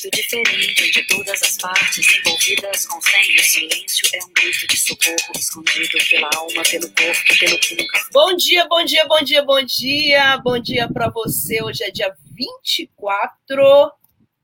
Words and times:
Conceito 0.00 0.10
diferente 0.10 0.82
onde 0.82 1.06
todas 1.08 1.42
as 1.42 1.56
partes 1.58 2.18
envolvidas 2.18 2.86
consentem. 2.86 3.36
O 3.36 3.44
silêncio 3.44 4.08
é 4.14 4.24
um 4.24 4.32
grito 4.32 4.66
de 4.66 4.76
socorro 4.76 5.32
escondido 5.36 5.98
pela 6.08 6.30
alma, 6.34 6.62
pelo 6.62 6.88
corpo, 6.88 7.38
pelo 7.38 7.58
que 7.58 7.76
nunca. 7.76 8.00
Bom 8.12 8.34
dia, 8.34 8.66
bom 8.66 8.84
dia, 8.84 9.04
bom 9.06 9.22
dia, 9.22 9.42
bom 9.42 9.62
dia. 9.62 10.36
Bom 10.38 10.58
dia 10.58 10.88
para 10.88 11.10
você. 11.10 11.62
Hoje 11.62 11.84
é 11.84 11.90
dia 11.90 12.14
24 12.32 13.92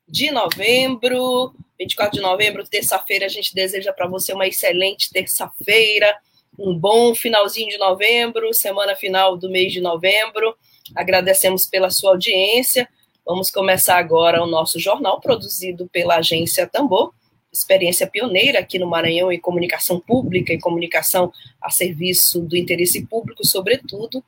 de 0.06 0.30
novembro. 0.30 1.55
24 1.78 2.16
de 2.16 2.23
novembro, 2.23 2.66
terça-feira. 2.69 3.25
A 3.25 3.30
gente 3.30 3.55
deseja 3.55 3.92
para 3.92 4.06
você 4.06 4.33
uma 4.33 4.47
excelente 4.47 5.11
terça-feira, 5.11 6.14
um 6.59 6.77
bom 6.77 7.14
finalzinho 7.14 7.69
de 7.69 7.78
novembro, 7.78 8.52
semana 8.52 8.95
final 8.95 9.36
do 9.36 9.50
mês 9.50 9.73
de 9.73 9.80
novembro. 9.80 10.55
Agradecemos 10.95 11.66
pela 11.66 11.91
sua 11.91 12.11
audiência. 12.11 12.88
Vamos 13.29 13.51
começar 13.51 13.98
agora 13.98 14.41
o 14.41 14.47
nosso 14.47 14.79
jornal, 14.79 15.21
produzido 15.21 15.89
pela 15.89 16.19
agência 16.19 16.65
Tambor, 16.65 17.12
experiência 17.53 18.07
pioneira 18.07 18.61
aqui 18.61 18.79
no 18.79 18.87
Maranhão 18.89 19.33
em 19.33 19.41
comunicação 19.41 19.98
pública 19.98 20.53
e 20.53 20.61
comunicação 20.61 21.33
a 21.61 21.69
serviço 21.69 22.41
do 22.41 22.56
interesse 22.56 23.05
público, 23.05 23.45
sobretudo 23.45 24.23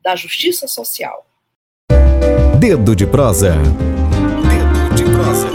da 0.00 0.14
justiça 0.14 0.68
social. 0.68 1.26
Dedo 2.60 2.94
de 2.94 3.04
prosa. 3.04 3.56
Dedo 3.56 4.94
de 4.94 5.02
prosa. 5.02 5.48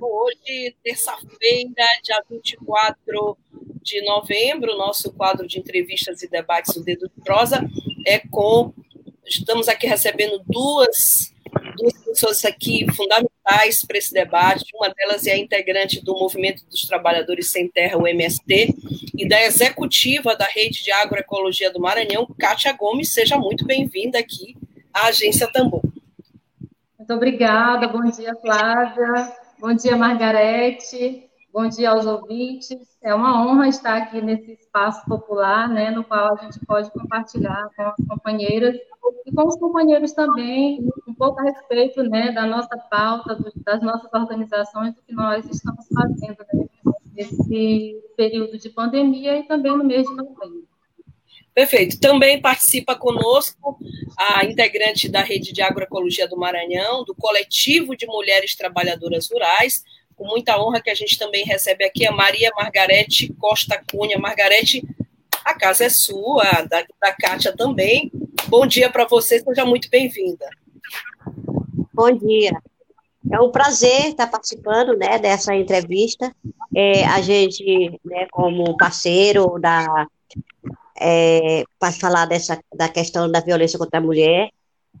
Hoje, 0.00 0.74
terça-feira, 0.82 1.84
dia 2.02 2.22
24 2.30 3.36
de 3.88 4.02
novembro, 4.02 4.76
nosso 4.76 5.10
quadro 5.12 5.46
de 5.46 5.58
entrevistas 5.58 6.22
e 6.22 6.28
debates 6.28 6.74
do 6.74 6.84
Dedo 6.84 7.08
de 7.08 7.24
Prosa 7.24 7.66
é 8.06 8.18
com. 8.18 8.72
Estamos 9.26 9.68
aqui 9.68 9.86
recebendo 9.86 10.42
duas, 10.46 11.34
duas 11.76 11.92
pessoas 12.04 12.44
aqui 12.44 12.86
fundamentais 12.94 13.84
para 13.86 13.98
esse 13.98 14.12
debate. 14.12 14.64
Uma 14.74 14.88
delas 14.90 15.26
é 15.26 15.32
a 15.32 15.38
integrante 15.38 16.02
do 16.02 16.12
Movimento 16.14 16.64
dos 16.66 16.82
Trabalhadores 16.82 17.50
Sem 17.50 17.68
Terra, 17.68 17.98
o 17.98 18.06
MST, 18.06 18.74
e 19.16 19.28
da 19.28 19.42
executiva 19.42 20.36
da 20.36 20.46
Rede 20.46 20.82
de 20.82 20.92
Agroecologia 20.92 21.70
do 21.70 21.80
Maranhão, 21.80 22.26
Kátia 22.38 22.72
Gomes. 22.72 23.12
Seja 23.12 23.36
muito 23.36 23.66
bem-vinda 23.66 24.18
aqui 24.18 24.56
à 24.92 25.08
Agência 25.08 25.50
Tambor. 25.50 25.82
Muito 26.98 27.14
obrigada. 27.14 27.88
Bom 27.88 28.10
dia, 28.10 28.34
Flávia. 28.36 29.32
Bom 29.58 29.74
dia, 29.74 29.96
Margarete. 29.96 31.27
Bom 31.58 31.68
dia 31.68 31.90
aos 31.90 32.06
ouvintes. 32.06 32.78
É 33.02 33.12
uma 33.12 33.44
honra 33.44 33.66
estar 33.66 33.96
aqui 33.96 34.20
nesse 34.20 34.52
espaço 34.52 35.04
popular, 35.06 35.68
né, 35.68 35.90
no 35.90 36.04
qual 36.04 36.32
a 36.32 36.44
gente 36.44 36.64
pode 36.64 36.88
compartilhar 36.92 37.68
com 37.74 37.82
as 37.82 37.96
companheiras 38.08 38.76
e 39.26 39.32
com 39.32 39.44
os 39.44 39.56
companheiros 39.56 40.12
também 40.12 40.88
um 41.04 41.12
pouco 41.14 41.40
a 41.40 41.42
respeito, 41.42 42.00
né, 42.04 42.30
da 42.30 42.46
nossa 42.46 42.78
pauta, 42.88 43.36
das 43.64 43.82
nossas 43.82 44.08
organizações, 44.14 44.94
do 44.94 45.02
que 45.02 45.12
nós 45.12 45.44
estamos 45.50 45.84
fazendo 45.92 46.36
né, 46.54 46.64
nesse 47.12 48.04
período 48.16 48.56
de 48.56 48.68
pandemia 48.68 49.40
e 49.40 49.42
também 49.42 49.76
no 49.76 49.82
mês 49.82 50.06
de 50.06 50.14
novembro. 50.14 50.62
Perfeito. 51.52 51.98
Também 51.98 52.40
participa 52.40 52.94
conosco 52.94 53.80
a 54.16 54.44
integrante 54.44 55.08
da 55.08 55.22
Rede 55.22 55.52
de 55.52 55.60
Agroecologia 55.60 56.28
do 56.28 56.36
Maranhão, 56.36 57.02
do 57.02 57.16
Coletivo 57.16 57.96
de 57.96 58.06
Mulheres 58.06 58.54
Trabalhadoras 58.54 59.28
Rurais, 59.28 59.82
com 60.18 60.26
muita 60.26 60.60
honra 60.60 60.82
que 60.82 60.90
a 60.90 60.94
gente 60.94 61.16
também 61.16 61.44
recebe 61.44 61.84
aqui 61.84 62.04
a 62.04 62.10
Maria 62.10 62.50
Margarete 62.56 63.32
Costa 63.38 63.80
Cunha. 63.90 64.18
Margarete, 64.18 64.82
a 65.44 65.54
casa 65.54 65.84
é 65.84 65.88
sua, 65.88 66.42
da, 66.68 66.84
da 67.00 67.12
Kátia 67.12 67.56
também. 67.56 68.10
Bom 68.48 68.66
dia 68.66 68.90
para 68.90 69.06
você, 69.06 69.38
seja 69.38 69.64
muito 69.64 69.88
bem-vinda. 69.88 70.44
Bom 71.94 72.10
dia. 72.10 72.50
É 73.30 73.40
um 73.40 73.52
prazer 73.52 74.08
estar 74.08 74.26
participando 74.26 74.96
né, 74.96 75.18
dessa 75.20 75.54
entrevista. 75.54 76.34
É, 76.74 77.04
a 77.04 77.20
gente, 77.20 78.00
né, 78.04 78.26
como 78.32 78.76
parceiro 78.76 79.58
da 79.60 80.06
é, 81.00 81.62
para 81.78 81.92
falar 81.92 82.26
dessa 82.26 82.58
da 82.74 82.88
questão 82.88 83.30
da 83.30 83.40
violência 83.40 83.78
contra 83.78 83.98
a 83.98 84.02
mulher, 84.02 84.50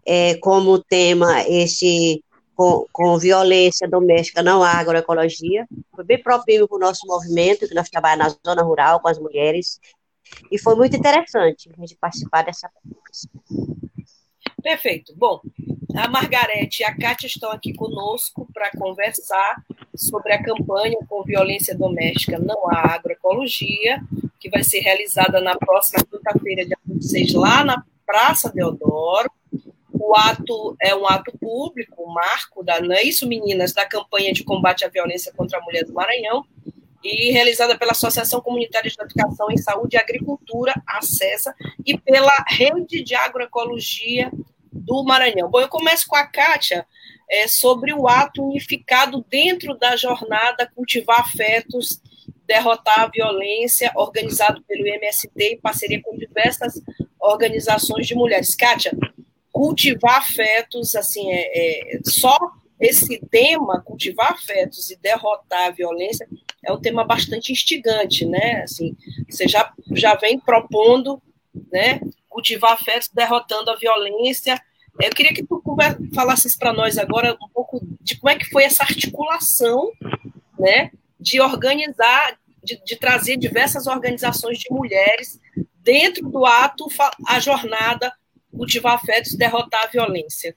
é, 0.06 0.36
como 0.36 0.78
tema 0.78 1.42
esse 1.48 2.22
com, 2.58 2.84
com 2.92 3.16
violência 3.16 3.88
doméstica, 3.88 4.42
não 4.42 4.64
há 4.64 4.72
agroecologia. 4.72 5.64
Foi 5.94 6.04
bem 6.04 6.20
próprio 6.20 6.66
para 6.66 6.76
o 6.76 6.80
nosso 6.80 7.06
movimento, 7.06 7.68
que 7.68 7.74
nós 7.74 7.88
trabalhamos 7.88 8.36
na 8.44 8.50
zona 8.50 8.62
rural 8.62 8.98
com 8.98 9.06
as 9.06 9.16
mulheres, 9.16 9.78
e 10.50 10.58
foi 10.58 10.74
muito 10.74 10.96
interessante 10.96 11.70
a 11.70 11.80
gente 11.80 11.96
participar 11.96 12.42
dessa 12.42 12.68
Perfeito. 14.60 15.14
Bom, 15.16 15.40
a 15.94 16.08
Margarete 16.08 16.82
e 16.82 16.84
a 16.84 16.94
Kátia 16.94 17.28
estão 17.28 17.52
aqui 17.52 17.72
conosco 17.72 18.48
para 18.52 18.72
conversar 18.72 19.62
sobre 19.94 20.32
a 20.32 20.42
campanha 20.42 20.98
com 21.08 21.22
violência 21.22 21.78
doméstica 21.78 22.40
Não 22.40 22.68
Há 22.68 22.94
Agroecologia, 22.94 24.02
que 24.40 24.50
vai 24.50 24.64
ser 24.64 24.80
realizada 24.80 25.40
na 25.40 25.56
próxima 25.56 26.04
quinta-feira, 26.04 26.66
dia 26.66 26.76
26, 26.84 27.34
lá 27.34 27.62
na 27.62 27.84
Praça 28.04 28.50
Deodoro. 28.52 29.30
O 29.98 30.14
ato 30.14 30.76
é 30.80 30.94
um 30.94 31.06
ato 31.06 31.36
público, 31.38 32.02
um 32.02 32.12
marco, 32.12 32.62
da, 32.62 32.80
não 32.80 32.94
é 32.94 33.02
isso, 33.02 33.26
meninas, 33.26 33.72
da 33.72 33.86
campanha 33.86 34.32
de 34.32 34.44
combate 34.44 34.84
à 34.84 34.88
violência 34.88 35.32
contra 35.36 35.58
a 35.58 35.62
mulher 35.62 35.84
do 35.84 35.92
Maranhão, 35.92 36.44
e 37.02 37.30
realizada 37.30 37.78
pela 37.78 37.92
Associação 37.92 38.40
Comunitária 38.40 38.90
de 38.90 38.96
Educação 39.00 39.50
em 39.50 39.56
Saúde 39.56 39.96
e 39.96 39.98
Agricultura, 39.98 40.74
a 40.86 41.00
CESA, 41.00 41.54
e 41.84 41.96
pela 41.96 42.32
Rede 42.48 43.02
de 43.02 43.14
Agroecologia 43.14 44.30
do 44.72 45.04
Maranhão. 45.04 45.50
Bom, 45.50 45.60
eu 45.60 45.68
começo 45.68 46.06
com 46.08 46.16
a 46.16 46.26
Kátia 46.26 46.86
é, 47.30 47.46
sobre 47.46 47.92
o 47.92 48.08
ato 48.08 48.44
unificado 48.44 49.24
dentro 49.28 49.76
da 49.76 49.96
jornada 49.96 50.70
Cultivar 50.74 51.20
Afetos, 51.20 52.00
Derrotar 52.46 53.00
a 53.00 53.08
Violência, 53.08 53.92
organizado 53.94 54.62
pelo 54.62 54.86
MST 54.86 55.30
em 55.36 55.60
parceria 55.60 56.00
com 56.02 56.16
diversas 56.16 56.80
organizações 57.20 58.06
de 58.06 58.14
mulheres. 58.14 58.54
Kátia, 58.54 58.92
cultivar 59.52 60.18
afetos, 60.18 60.94
assim, 60.94 61.30
é, 61.30 61.96
é, 61.96 62.00
só 62.04 62.36
esse 62.80 63.18
tema, 63.30 63.82
cultivar 63.82 64.32
afetos 64.32 64.90
e 64.90 64.96
derrotar 64.96 65.68
a 65.68 65.70
violência, 65.70 66.28
é 66.64 66.72
um 66.72 66.80
tema 66.80 67.04
bastante 67.04 67.52
instigante, 67.52 68.24
né? 68.24 68.62
Assim, 68.62 68.96
você 69.28 69.48
já, 69.48 69.72
já 69.92 70.14
vem 70.14 70.38
propondo, 70.38 71.20
né? 71.72 72.00
Cultivar 72.28 72.72
afetos, 72.72 73.10
derrotando 73.12 73.70
a 73.70 73.76
violência. 73.76 74.60
Eu 75.00 75.10
queria 75.10 75.32
que 75.32 75.44
tu 75.44 75.62
falasses 76.14 76.56
para 76.56 76.72
nós 76.72 76.98
agora 76.98 77.36
um 77.42 77.48
pouco 77.48 77.80
de 78.00 78.18
como 78.18 78.30
é 78.30 78.36
que 78.36 78.48
foi 78.50 78.64
essa 78.64 78.82
articulação, 78.82 79.90
né? 80.58 80.90
De 81.18 81.40
organizar, 81.40 82.38
de, 82.62 82.80
de 82.84 82.96
trazer 82.96 83.36
diversas 83.36 83.86
organizações 83.86 84.58
de 84.58 84.66
mulheres 84.70 85.40
dentro 85.82 86.28
do 86.28 86.44
ato, 86.44 86.86
a 87.26 87.40
jornada 87.40 88.12
cultivar 88.50 88.94
afetos 88.94 89.32
e 89.32 89.38
derrotar 89.38 89.84
a 89.84 89.88
violência. 89.88 90.56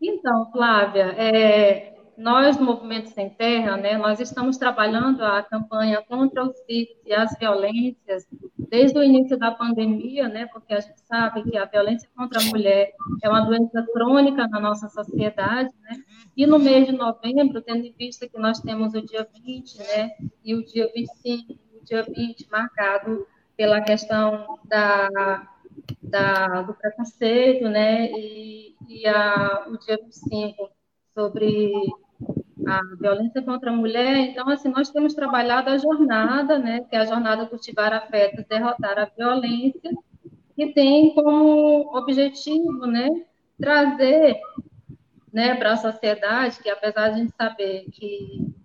Então, 0.00 0.50
Flávia, 0.52 1.14
é, 1.16 1.96
nós, 2.16 2.56
no 2.56 2.64
Movimento 2.64 3.10
Sem 3.10 3.28
Terra, 3.30 3.76
né, 3.76 3.98
nós 3.98 4.20
estamos 4.20 4.56
trabalhando 4.56 5.22
a 5.22 5.42
campanha 5.42 6.02
contra 6.02 6.44
os 6.44 6.56
CIPs 6.60 6.96
e 7.04 7.12
as 7.12 7.36
violências 7.38 8.26
desde 8.58 8.98
o 8.98 9.02
início 9.02 9.36
da 9.36 9.50
pandemia, 9.50 10.28
né, 10.28 10.46
porque 10.46 10.72
a 10.72 10.80
gente 10.80 11.00
sabe 11.02 11.42
que 11.44 11.56
a 11.56 11.66
violência 11.66 12.08
contra 12.16 12.40
a 12.40 12.44
mulher 12.44 12.92
é 13.22 13.28
uma 13.28 13.42
doença 13.42 13.84
crônica 13.92 14.48
na 14.48 14.58
nossa 14.58 14.88
sociedade, 14.88 15.70
né, 15.82 15.96
e 16.36 16.46
no 16.46 16.58
mês 16.58 16.86
de 16.86 16.92
novembro, 16.92 17.60
tendo 17.60 17.84
em 17.84 17.92
vista 17.92 18.28
que 18.28 18.38
nós 18.38 18.60
temos 18.60 18.94
o 18.94 19.02
dia 19.02 19.28
20, 19.44 19.78
né, 19.78 20.10
e 20.44 20.54
o 20.54 20.64
dia 20.64 20.90
25, 20.94 21.52
o 21.52 21.84
dia 21.84 22.02
20 22.02 22.48
marcado 22.50 23.26
pela 23.56 23.80
questão 23.80 24.58
da 24.64 25.48
da, 26.02 26.62
do 26.62 26.74
preconceito, 26.74 27.68
né, 27.68 28.10
e, 28.10 28.74
e 28.88 29.06
a, 29.06 29.66
o 29.68 29.78
dia 29.78 29.98
25 30.02 30.70
sobre 31.14 31.72
a 32.66 32.80
violência 32.98 33.42
contra 33.42 33.70
a 33.70 33.74
mulher. 33.74 34.16
Então, 34.18 34.48
assim, 34.48 34.68
nós 34.68 34.90
temos 34.90 35.14
trabalhado 35.14 35.70
a 35.70 35.78
jornada, 35.78 36.58
né, 36.58 36.80
que 36.88 36.96
é 36.96 37.00
a 37.00 37.06
jornada 37.06 37.46
Cultivar 37.46 37.92
Afetos, 37.92 38.44
Derrotar 38.46 38.98
a 38.98 39.10
Violência, 39.16 39.90
que 40.54 40.72
tem 40.72 41.14
como 41.14 41.96
objetivo, 41.96 42.86
né, 42.86 43.08
trazer, 43.58 44.40
né, 45.32 45.54
para 45.54 45.72
a 45.72 45.76
sociedade, 45.76 46.58
que 46.62 46.70
apesar 46.70 47.10
de 47.10 47.14
a 47.14 47.18
gente 47.18 47.34
saber 47.36 47.86
que 47.92 48.55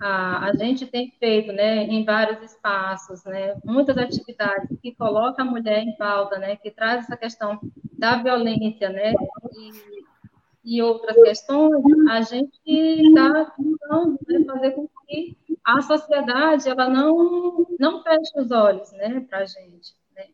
a, 0.00 0.46
a 0.50 0.56
gente 0.56 0.86
tem 0.86 1.12
feito, 1.18 1.52
né, 1.52 1.84
em 1.84 2.04
vários 2.04 2.42
espaços, 2.42 3.24
né, 3.24 3.56
muitas 3.64 3.96
atividades 3.96 4.78
que 4.80 4.94
colocam 4.94 5.46
a 5.46 5.50
mulher 5.50 5.82
em 5.82 5.96
pauta, 5.96 6.38
né, 6.38 6.56
que 6.56 6.70
traz 6.70 7.04
essa 7.04 7.16
questão 7.16 7.58
da 7.92 8.22
violência, 8.22 8.88
né, 8.88 9.12
e, 9.54 10.76
e 10.76 10.82
outras 10.82 11.16
questões, 11.22 11.82
a 12.08 12.20
gente 12.22 12.58
está 12.66 13.44
tentando 13.56 14.18
né, 14.26 14.44
fazer 14.44 14.70
com 14.72 14.88
que 15.06 15.36
a 15.64 15.82
sociedade 15.82 16.68
ela 16.68 16.88
não 16.88 17.66
não 17.78 18.02
feche 18.02 18.38
os 18.38 18.50
olhos, 18.50 18.92
né, 18.92 19.24
para 19.28 19.38
a 19.38 19.44
gente. 19.44 19.94
Né. 20.14 20.26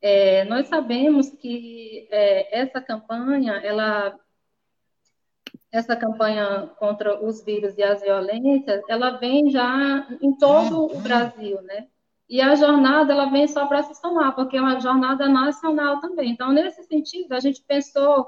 É, 0.00 0.44
nós 0.44 0.68
sabemos 0.68 1.30
que 1.30 2.08
é, 2.10 2.60
essa 2.60 2.80
campanha 2.80 3.54
ela 3.54 4.18
essa 5.72 5.96
campanha 5.96 6.70
contra 6.78 7.24
os 7.24 7.42
vírus 7.42 7.76
e 7.78 7.82
as 7.82 8.02
violências, 8.02 8.82
ela 8.88 9.12
vem 9.16 9.50
já 9.50 10.06
em 10.20 10.36
todo 10.36 10.84
o 10.94 11.00
Brasil, 11.00 11.60
né? 11.62 11.88
E 12.28 12.40
a 12.40 12.54
jornada, 12.54 13.12
ela 13.12 13.26
vem 13.26 13.48
só 13.48 13.66
para 13.66 13.82
se 13.82 13.94
somar, 13.94 14.34
porque 14.34 14.56
é 14.56 14.60
uma 14.60 14.80
jornada 14.80 15.28
nacional 15.28 15.98
também. 16.00 16.30
Então, 16.30 16.52
nesse 16.52 16.82
sentido, 16.84 17.32
a 17.32 17.40
gente 17.40 17.62
pensou 17.62 18.26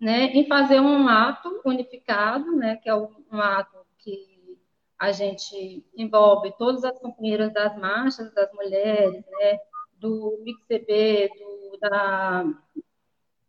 né, 0.00 0.26
em 0.26 0.46
fazer 0.46 0.80
um 0.80 1.08
ato 1.08 1.60
unificado, 1.64 2.54
né, 2.56 2.76
que 2.76 2.88
é 2.88 2.94
um, 2.94 3.08
ato 3.32 3.76
que 3.98 4.58
a 4.98 5.12
gente 5.12 5.86
envolve 5.96 6.52
todas 6.58 6.84
as 6.84 6.98
companheiras 6.98 7.52
das 7.52 7.76
marchas, 7.78 8.32
das 8.34 8.52
mulheres, 8.52 9.24
né, 9.26 9.58
do 9.98 10.38
MICCB, 10.42 11.30
do, 11.38 11.78
da, 11.78 12.44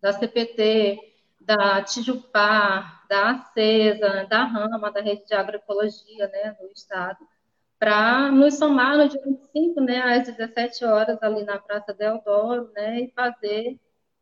da 0.02 0.14
CPT, 0.14 1.00
da 1.40 1.82
Tijupá, 1.82 2.97
da 3.10 3.32
ACESA, 3.32 4.28
da 4.30 4.44
Rama, 4.44 4.92
da 4.92 5.02
Rede 5.02 5.26
de 5.26 5.34
Agroecologia, 5.34 6.28
né, 6.28 6.56
no 6.62 6.72
Estado, 6.72 7.18
para 7.80 8.32
nos 8.32 8.56
somar 8.56 8.98
no 8.98 9.08
dia 9.08 9.22
25, 9.24 9.82
né, 9.82 10.02
às 10.02 10.26
17 10.26 10.86
horas, 10.86 11.22
ali 11.22 11.44
na 11.44 11.60
Praça 11.60 11.94
Deodoro, 11.94 12.72
né, 12.74 13.02
e 13.02 13.12
fazer, 13.16 13.80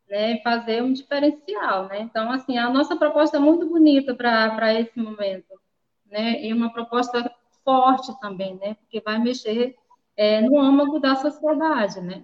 né, 0.10 0.42
fazer 0.42 0.84
um 0.84 0.94
diferencial, 0.94 1.88
né. 1.88 2.00
Então, 2.00 2.32
assim, 2.32 2.58
a 2.58 2.70
nossa 2.70 2.96
proposta 2.96 3.38
é 3.38 3.40
muito 3.40 3.66
bonita 3.68 4.14
para 4.14 4.74
esse 4.74 4.98
momento, 5.00 5.60
né, 6.06 6.42
e 6.44 6.54
uma 6.54 6.72
proposta 6.74 7.32
forte 7.64 8.18
também, 8.20 8.56
né, 8.56 8.76
porque 8.76 9.00
vai 9.02 9.18
mexer 9.20 9.76
é, 10.18 10.42
no 10.42 10.60
âmago 10.60 11.00
da 11.00 11.16
sociedade, 11.16 12.02
né. 12.02 12.24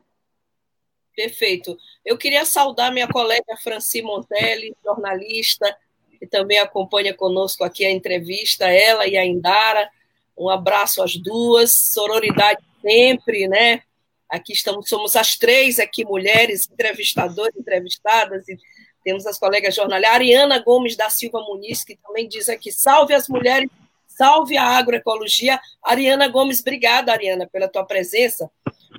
Perfeito. 1.15 1.77
Eu 2.05 2.17
queria 2.17 2.45
saudar 2.45 2.91
minha 2.91 3.07
colega 3.07 3.57
Franci 3.61 4.01
Montelli, 4.01 4.75
jornalista, 4.83 5.77
que 6.21 6.27
também 6.27 6.59
acompanha 6.59 7.15
conosco 7.15 7.63
aqui 7.63 7.83
a 7.83 7.89
entrevista, 7.89 8.67
ela 8.67 9.07
e 9.07 9.17
a 9.17 9.25
Indara. 9.25 9.89
Um 10.37 10.49
abraço 10.49 11.01
às 11.01 11.15
duas, 11.15 11.73
sororidade 11.73 12.61
sempre, 12.79 13.47
né? 13.47 13.81
Aqui 14.29 14.53
estamos, 14.53 14.87
somos 14.87 15.15
as 15.15 15.35
três 15.35 15.79
aqui, 15.79 16.05
mulheres, 16.05 16.69
entrevistadoras, 16.71 17.55
entrevistadas, 17.57 18.47
e 18.47 18.55
temos 19.03 19.25
as 19.25 19.39
colegas 19.39 19.73
jornalistas, 19.73 20.13
Ariana 20.13 20.59
Gomes 20.59 20.95
da 20.95 21.09
Silva 21.09 21.41
Muniz, 21.41 21.83
que 21.83 21.97
também 21.97 22.27
diz 22.27 22.47
aqui, 22.49 22.71
salve 22.71 23.15
as 23.15 23.27
mulheres, 23.27 23.67
salve 24.07 24.55
a 24.57 24.63
agroecologia. 24.63 25.59
Ariana 25.83 26.27
Gomes, 26.27 26.61
obrigada, 26.61 27.11
Ariana, 27.11 27.49
pela 27.51 27.67
tua 27.67 27.83
presença. 27.83 28.47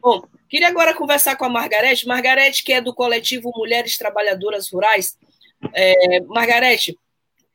Bom, 0.01 0.25
queria 0.49 0.67
agora 0.67 0.93
conversar 0.93 1.37
com 1.37 1.45
a 1.45 1.49
Margarete. 1.49 2.09
Margarete, 2.09 2.65
que 2.65 2.73
é 2.73 2.81
do 2.81 2.93
coletivo 2.93 3.53
Mulheres 3.55 3.97
Trabalhadoras 3.97 4.69
Rurais. 4.73 5.17
É, 5.73 6.21
Margarete, 6.23 6.99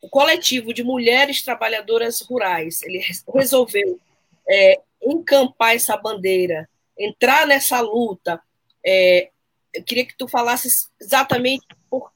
o 0.01 0.09
coletivo 0.09 0.73
de 0.73 0.83
mulheres 0.83 1.41
trabalhadoras 1.41 2.21
rurais, 2.21 2.81
ele 2.83 3.03
resolveu 3.33 3.99
é, 4.47 4.79
encampar 5.03 5.75
essa 5.75 5.97
bandeira, 5.97 6.69
entrar 6.97 7.45
nessa 7.47 7.79
luta. 7.79 8.41
É, 8.85 9.29
eu 9.73 9.83
queria 9.83 10.05
que 10.05 10.15
tu 10.17 10.27
falasses 10.27 10.89
exatamente 10.99 11.65
por, 11.89 12.11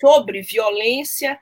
sobre 0.00 0.42
violência 0.42 1.38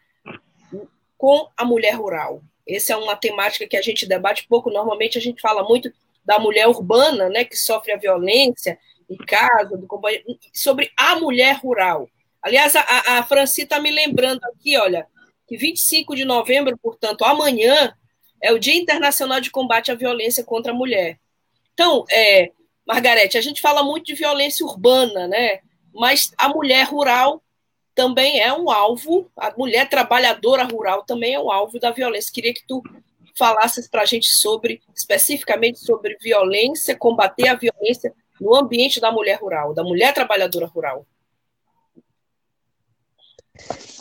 com 1.17 1.49
a 1.56 1.65
mulher 1.65 1.94
rural. 1.94 2.43
Essa 2.67 2.94
é 2.94 2.97
uma 2.97 3.17
temática 3.17 3.67
que 3.67 3.77
a 3.77 3.83
gente 3.83 4.06
debate 4.06 4.47
pouco. 4.49 4.71
Normalmente 4.71 5.19
a 5.19 5.21
gente 5.21 5.41
fala 5.41 5.62
muito 5.62 5.93
da 6.25 6.39
mulher 6.39 6.69
urbana, 6.69 7.29
né, 7.29 7.44
que 7.44 7.56
sofre 7.56 7.93
a 7.93 7.97
violência 7.97 8.79
em 9.11 9.17
casa, 9.17 9.77
do 9.77 9.87
sobre 10.53 10.91
a 10.97 11.17
mulher 11.17 11.56
rural. 11.56 12.09
Aliás, 12.41 12.75
a, 12.75 12.83
a 13.19 13.23
Franci 13.23 13.62
está 13.62 13.81
me 13.81 13.91
lembrando 13.91 14.41
aqui, 14.44 14.77
olha, 14.77 15.06
que 15.52 15.56
25 15.58 16.16
de 16.16 16.25
novembro, 16.25 16.78
portanto, 16.78 17.25
amanhã, 17.25 17.94
é 18.40 18.52
o 18.52 18.58
Dia 18.58 18.75
Internacional 18.75 19.38
de 19.38 19.50
Combate 19.50 19.93
à 19.93 19.94
Violência 19.94 20.43
contra 20.43 20.72
a 20.72 20.75
Mulher. 20.75 21.19
Então, 21.75 22.06
é, 22.10 22.50
Margarete, 22.87 23.37
a 23.37 23.40
gente 23.43 23.60
fala 23.60 23.82
muito 23.82 24.06
de 24.06 24.14
violência 24.14 24.64
urbana, 24.64 25.28
né? 25.28 25.60
Mas 25.94 26.32
a 26.38 26.49
mulher 26.49 26.87
rural 26.87 27.43
também 27.94 28.40
é 28.40 28.50
um 28.50 28.70
alvo, 28.70 29.31
a 29.37 29.52
mulher 29.54 29.90
trabalhadora 29.90 30.64
rural 30.64 31.04
também 31.04 31.34
é 31.34 31.40
um 31.40 31.52
alvo 31.52 31.78
da 31.78 31.90
violência. 31.90 32.32
Queria 32.32 32.55
que 32.55 32.66
tu 32.66 32.82
falasses 33.37 33.87
para 33.87 34.02
a 34.02 34.06
gente 34.06 34.28
sobre, 34.28 34.81
especificamente 34.94 35.81
sobre 35.81 36.16
violência, 36.19 36.96
combater 36.96 37.48
a 37.48 37.55
violência 37.55 38.14
no 38.40 38.55
ambiente 38.55 39.00
da 39.00 39.12
mulher 39.12 39.38
rural, 39.38 39.75
da 39.75 39.84
mulher 39.84 40.14
trabalhadora 40.14 40.66
rural. 40.66 41.06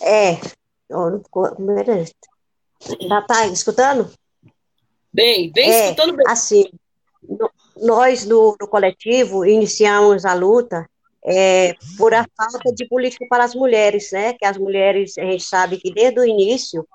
É, 0.02 0.38
tá, 3.08 3.22
tá 3.22 3.48
escutando? 3.48 4.12
Bem, 5.14 5.52
bem 5.52 5.72
é, 5.72 5.86
escutando 5.86 6.16
bem. 6.16 6.26
Assim, 6.28 6.66
nós 7.78 8.26
no, 8.26 8.56
no 8.60 8.68
coletivo 8.68 9.46
iniciamos 9.46 10.26
a 10.26 10.34
luta 10.34 10.90
é, 11.24 11.76
por 11.98 12.14
a 12.14 12.26
falta 12.36 12.74
de 12.74 12.88
política 12.88 13.26
para 13.30 13.44
as 13.44 13.54
mulheres, 13.54 14.12
né? 14.12 14.34
Que 14.34 14.46
as 14.46 14.58
mulheres, 14.58 15.18
a 15.18 15.24
gente 15.24 15.44
sabe 15.44 15.78
que 15.78 15.94
desde 15.94 16.20
o 16.20 16.26
início 16.26 16.88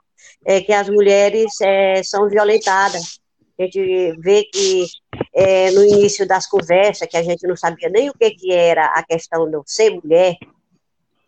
é, 0.44 0.60
que 0.60 0.72
as 0.72 0.88
mulheres 0.88 1.60
é, 1.60 2.02
são 2.02 2.28
violentadas. 2.28 3.20
A 3.58 3.62
gente 3.62 4.12
vê 4.20 4.44
que 4.44 4.86
é, 5.34 5.70
no 5.70 5.82
início 5.84 6.26
das 6.26 6.46
conversas, 6.46 7.08
que 7.08 7.16
a 7.16 7.22
gente 7.22 7.46
não 7.46 7.56
sabia 7.56 7.88
nem 7.88 8.10
o 8.10 8.14
que, 8.14 8.30
que 8.30 8.52
era 8.52 8.86
a 8.86 9.02
questão 9.02 9.50
do 9.50 9.62
ser 9.66 9.90
mulher, 9.90 10.36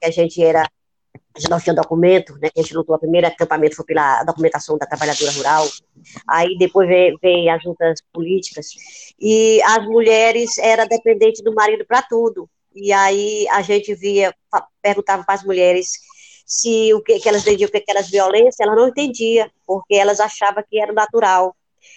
que 0.00 0.06
a 0.06 0.10
gente 0.10 0.42
era, 0.42 0.68
a 1.34 1.40
gente 1.40 1.50
não 1.50 1.60
tinha 1.60 1.74
documento, 1.74 2.36
né, 2.38 2.48
a 2.56 2.60
gente 2.60 2.74
lutou, 2.74 2.96
o 2.96 2.98
primeiro 2.98 3.26
acampamento 3.26 3.76
foi 3.76 3.84
pela 3.84 4.24
documentação 4.24 4.76
da 4.78 4.86
trabalhadora 4.86 5.32
rural, 5.32 5.66
aí 6.28 6.56
depois 6.58 6.88
veio, 6.88 7.18
veio 7.20 7.50
as 7.52 7.62
juntas 7.62 8.00
políticas, 8.12 8.68
e 9.20 9.60
as 9.62 9.84
mulheres 9.86 10.58
eram 10.58 10.86
dependentes 10.86 11.42
do 11.42 11.54
marido 11.54 11.84
para 11.86 12.02
tudo, 12.02 12.48
e 12.74 12.92
aí 12.92 13.46
a 13.50 13.62
gente 13.62 13.94
via, 13.94 14.34
perguntava 14.82 15.24
para 15.24 15.34
as 15.34 15.44
mulheres 15.44 15.92
se 16.48 16.94
o 16.94 17.02
que, 17.02 17.20
que 17.20 17.28
elas 17.28 17.42
entendiam, 17.42 17.68
o 17.68 17.70
que, 17.70 17.80
que 17.80 17.90
elas 17.90 18.08
violência, 18.08 18.64
ela 18.64 18.74
não 18.74 18.88
entendia, 18.88 19.50
porque 19.66 19.94
elas 19.94 20.18
achavam 20.18 20.64
que 20.66 20.80
era 20.80 20.94
natural. 20.94 21.54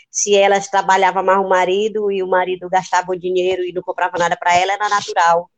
Se 0.09 0.35
elas 0.35 0.67
trabalhavam 0.67 1.23
mais 1.23 1.39
o 1.39 1.47
marido 1.47 2.11
e 2.11 2.21
o 2.21 2.27
marido 2.27 2.69
gastava 2.69 3.13
o 3.13 3.15
dinheiro 3.17 3.63
e 3.63 3.71
não 3.71 3.81
comprava 3.81 4.17
nada 4.17 4.35
para 4.35 4.53
ela, 4.57 4.73
era 4.73 4.89
natural. 4.89 5.49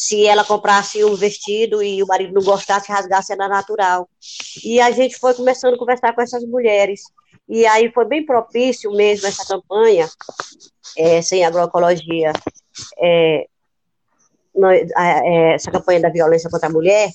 Se 0.00 0.26
ela 0.26 0.42
comprasse 0.42 1.04
um 1.04 1.14
vestido 1.14 1.82
e 1.82 2.02
o 2.02 2.06
marido 2.06 2.32
não 2.32 2.42
gostasse, 2.42 2.90
rasgasse, 2.90 3.34
era 3.34 3.46
natural. 3.46 4.08
E 4.64 4.80
a 4.80 4.90
gente 4.90 5.18
foi 5.18 5.34
começando 5.34 5.74
a 5.74 5.78
conversar 5.78 6.14
com 6.14 6.22
essas 6.22 6.42
mulheres. 6.42 7.02
E 7.46 7.66
aí 7.66 7.92
foi 7.92 8.06
bem 8.06 8.24
propício 8.24 8.90
mesmo 8.92 9.26
essa 9.26 9.44
campanha, 9.46 10.08
é, 10.96 11.20
sem 11.20 11.44
agroecologia, 11.44 12.32
é, 12.98 13.46
é, 14.96 15.52
essa 15.52 15.70
campanha 15.70 16.00
da 16.00 16.08
violência 16.08 16.48
contra 16.48 16.70
a 16.70 16.72
mulher, 16.72 17.10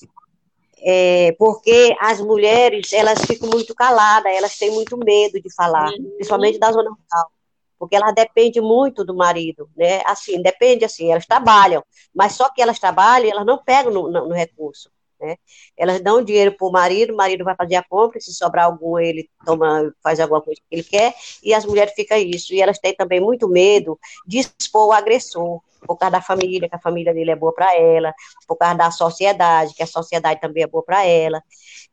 é, 0.84 1.36
porque 1.39 1.96
as 2.00 2.22
mulheres, 2.22 2.94
elas 2.94 3.20
ficam 3.25 3.50
muito 3.50 3.74
caladas, 3.74 4.32
elas 4.32 4.56
têm 4.60 4.70
muito 4.70 4.96
medo 4.96 5.42
de 5.42 5.51
falar, 5.56 5.89
uhum. 5.89 6.12
principalmente 6.18 6.60
da 6.60 6.72
zona 6.72 6.92
rural, 6.92 7.32
porque 7.77 7.96
elas 7.96 8.13
dependem 8.13 8.62
muito 8.62 9.03
do 9.03 9.15
marido, 9.15 9.70
né, 9.75 10.01
assim, 10.05 10.41
depende 10.41 10.86
assim, 10.86 11.12
elas 11.12 11.25
trabalham, 11.25 11.84
mas 12.13 12.34
só 12.34 12.50
que 12.50 12.62
elas 12.62 12.79
trabalham, 12.79 13.29
elas 13.29 13.46
não 13.46 13.63
pegam 13.63 13.91
no, 13.91 14.12
no, 14.12 14.29
no 14.29 14.34
recurso, 14.34 14.89
né, 15.20 15.38
elas 15.77 16.01
dão 16.01 16.24
dinheiro 16.24 16.51
para 16.53 16.67
o 16.67 16.72
marido, 16.72 17.13
o 17.13 17.17
marido 17.17 17.44
vai 17.44 17.55
fazer 17.55 17.75
a 17.75 17.84
compra, 17.84 18.20
se 18.20 18.34
sobrar 18.34 18.65
algum, 18.65 18.98
ele 19.00 19.29
toma, 19.46 19.94
faz 20.03 20.20
alguma 20.20 20.41
coisa 20.41 20.60
que 20.60 20.75
ele 20.75 20.84
quer, 20.84 21.13
e 21.44 21.53
as 21.53 21.65
mulheres 21.65 21.94
ficam 21.94 22.17
isso, 22.17 22.53
e 22.53 22.62
elas 22.62 22.79
têm 22.79 22.96
também 22.96 23.20
muito 23.20 23.48
medo 23.48 24.00
de 24.25 24.39
expor 24.39 24.88
o 24.88 24.91
agressor, 24.91 25.62
por 25.86 25.98
causa 25.98 26.13
da 26.13 26.22
família, 26.22 26.68
que 26.68 26.75
a 26.75 26.80
família 26.80 27.13
dele 27.13 27.32
é 27.32 27.36
boa 27.36 27.54
para 27.54 27.75
ela, 27.75 28.13
por 28.48 28.58
causa 28.58 28.75
da 28.75 28.92
sociedade, 28.92 29.74
que 29.74 29.84
a 29.84 29.88
sociedade 29.88 30.42
também 30.42 30.63
é 30.63 30.68
boa 30.68 30.84
para 30.84 31.06
ela, 31.06 31.42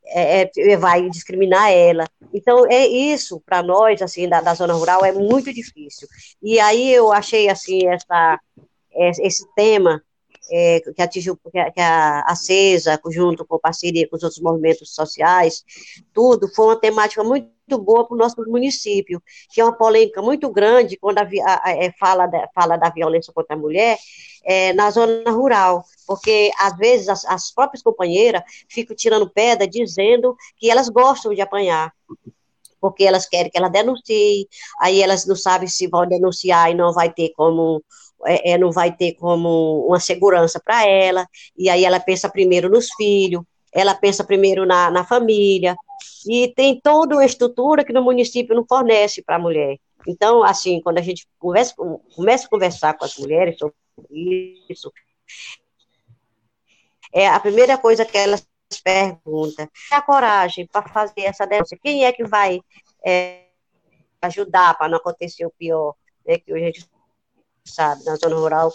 é, 0.05 0.49
é, 0.57 0.77
vai 0.77 1.09
discriminar 1.09 1.71
ela. 1.71 2.05
Então, 2.33 2.65
é 2.69 2.85
isso, 2.85 3.41
para 3.45 3.63
nós, 3.63 4.01
assim, 4.01 4.27
da, 4.27 4.41
da, 4.41 4.53
zona 4.53 4.73
rural, 4.73 5.03
é 5.05 5.11
muito 5.11 5.53
difícil. 5.53 6.07
E 6.41 6.59
aí 6.59 6.93
eu 6.93 7.11
achei, 7.11 7.49
assim, 7.49 7.87
essa, 7.87 8.39
esse 9.19 9.45
tema 9.55 10.01
é, 10.51 10.81
que 10.81 11.01
atingiu, 11.01 11.37
que 11.51 11.57
a, 11.57 11.71
que 11.71 11.79
a 11.79 12.35
CESA, 12.35 12.99
junto 13.11 13.45
com 13.45 13.59
parceria 13.59 14.07
com 14.07 14.15
os 14.15 14.23
outros 14.23 14.41
movimentos 14.41 14.93
sociais, 14.93 15.63
tudo, 16.13 16.47
foi 16.53 16.65
uma 16.65 16.79
temática 16.79 17.23
muito 17.23 17.47
boa 17.69 18.05
para 18.05 18.15
o 18.15 18.17
nosso 18.17 18.35
município, 18.47 19.21
que 19.51 19.61
é 19.61 19.63
uma 19.63 19.77
polêmica 19.77 20.21
muito 20.21 20.49
grande 20.51 20.97
quando 20.97 21.19
a, 21.19 21.23
a, 21.23 21.69
a, 21.69 21.71
é, 21.71 21.91
fala, 21.99 22.27
da, 22.27 22.49
fala 22.53 22.77
da 22.77 22.89
violência 22.89 23.33
contra 23.33 23.55
a 23.55 23.59
mulher 23.59 23.97
é, 24.43 24.73
na 24.73 24.91
zona 24.91 25.31
rural, 25.31 25.83
porque 26.05 26.51
às 26.59 26.75
vezes 26.77 27.07
as, 27.09 27.25
as 27.25 27.51
próprias 27.51 27.81
companheiras 27.81 28.43
ficam 28.69 28.95
tirando 28.95 29.29
pedra 29.29 29.67
dizendo 29.67 30.35
que 30.57 30.69
elas 30.69 30.89
gostam 30.89 31.33
de 31.33 31.41
apanhar, 31.41 31.93
porque 32.81 33.05
elas 33.05 33.25
querem 33.25 33.49
que 33.49 33.57
ela 33.57 33.69
denuncie, 33.69 34.47
aí 34.79 35.01
elas 35.01 35.25
não 35.25 35.35
sabem 35.35 35.67
se 35.67 35.87
vão 35.87 36.05
denunciar 36.05 36.69
e 36.69 36.73
não 36.73 36.91
vai 36.93 37.11
ter 37.11 37.31
como 37.35 37.81
é, 38.25 38.51
é, 38.51 38.57
não 38.57 38.71
vai 38.71 38.95
ter 38.95 39.13
como 39.13 39.85
uma 39.87 39.99
segurança 39.99 40.59
para 40.63 40.87
ela, 40.87 41.27
e 41.57 41.69
aí 41.69 41.85
ela 41.85 41.99
pensa 41.99 42.29
primeiro 42.29 42.69
nos 42.69 42.87
filhos, 42.95 43.43
ela 43.73 43.95
pensa 43.95 44.23
primeiro 44.23 44.65
na, 44.65 44.91
na 44.91 45.03
família, 45.03 45.75
e 46.27 46.47
tem 46.49 46.79
toda 46.79 47.15
uma 47.15 47.25
estrutura 47.25 47.83
que 47.83 47.93
no 47.93 48.03
município 48.03 48.55
não 48.55 48.65
fornece 48.65 49.21
para 49.21 49.35
a 49.35 49.39
mulher. 49.39 49.77
Então, 50.07 50.43
assim, 50.43 50.81
quando 50.81 50.97
a 50.97 51.01
gente 51.01 51.27
conversa, 51.39 51.73
começa 52.15 52.45
a 52.45 52.49
conversar 52.49 52.93
com 52.97 53.05
as 53.05 53.17
mulheres 53.17 53.57
sobre 53.57 53.75
isso, 54.69 54.91
é 57.11 57.27
a 57.27 57.39
primeira 57.39 57.77
coisa 57.77 58.05
que 58.05 58.17
elas 58.17 58.45
perguntam, 58.83 59.69
é 59.91 59.95
a 59.95 60.01
coragem 60.01 60.65
para 60.65 60.87
fazer 60.89 61.21
essa 61.21 61.45
denúncia, 61.45 61.77
quem 61.81 62.05
é 62.05 62.11
que 62.11 62.23
vai 62.23 62.59
é, 63.05 63.45
ajudar 64.21 64.77
para 64.77 64.89
não 64.89 64.97
acontecer 64.97 65.45
o 65.45 65.51
pior, 65.51 65.95
né, 66.25 66.37
que 66.39 66.51
a 66.51 66.57
gente 66.57 66.89
sabe, 67.63 68.03
na 68.03 68.15
zona 68.15 68.35
rural, 68.35 68.73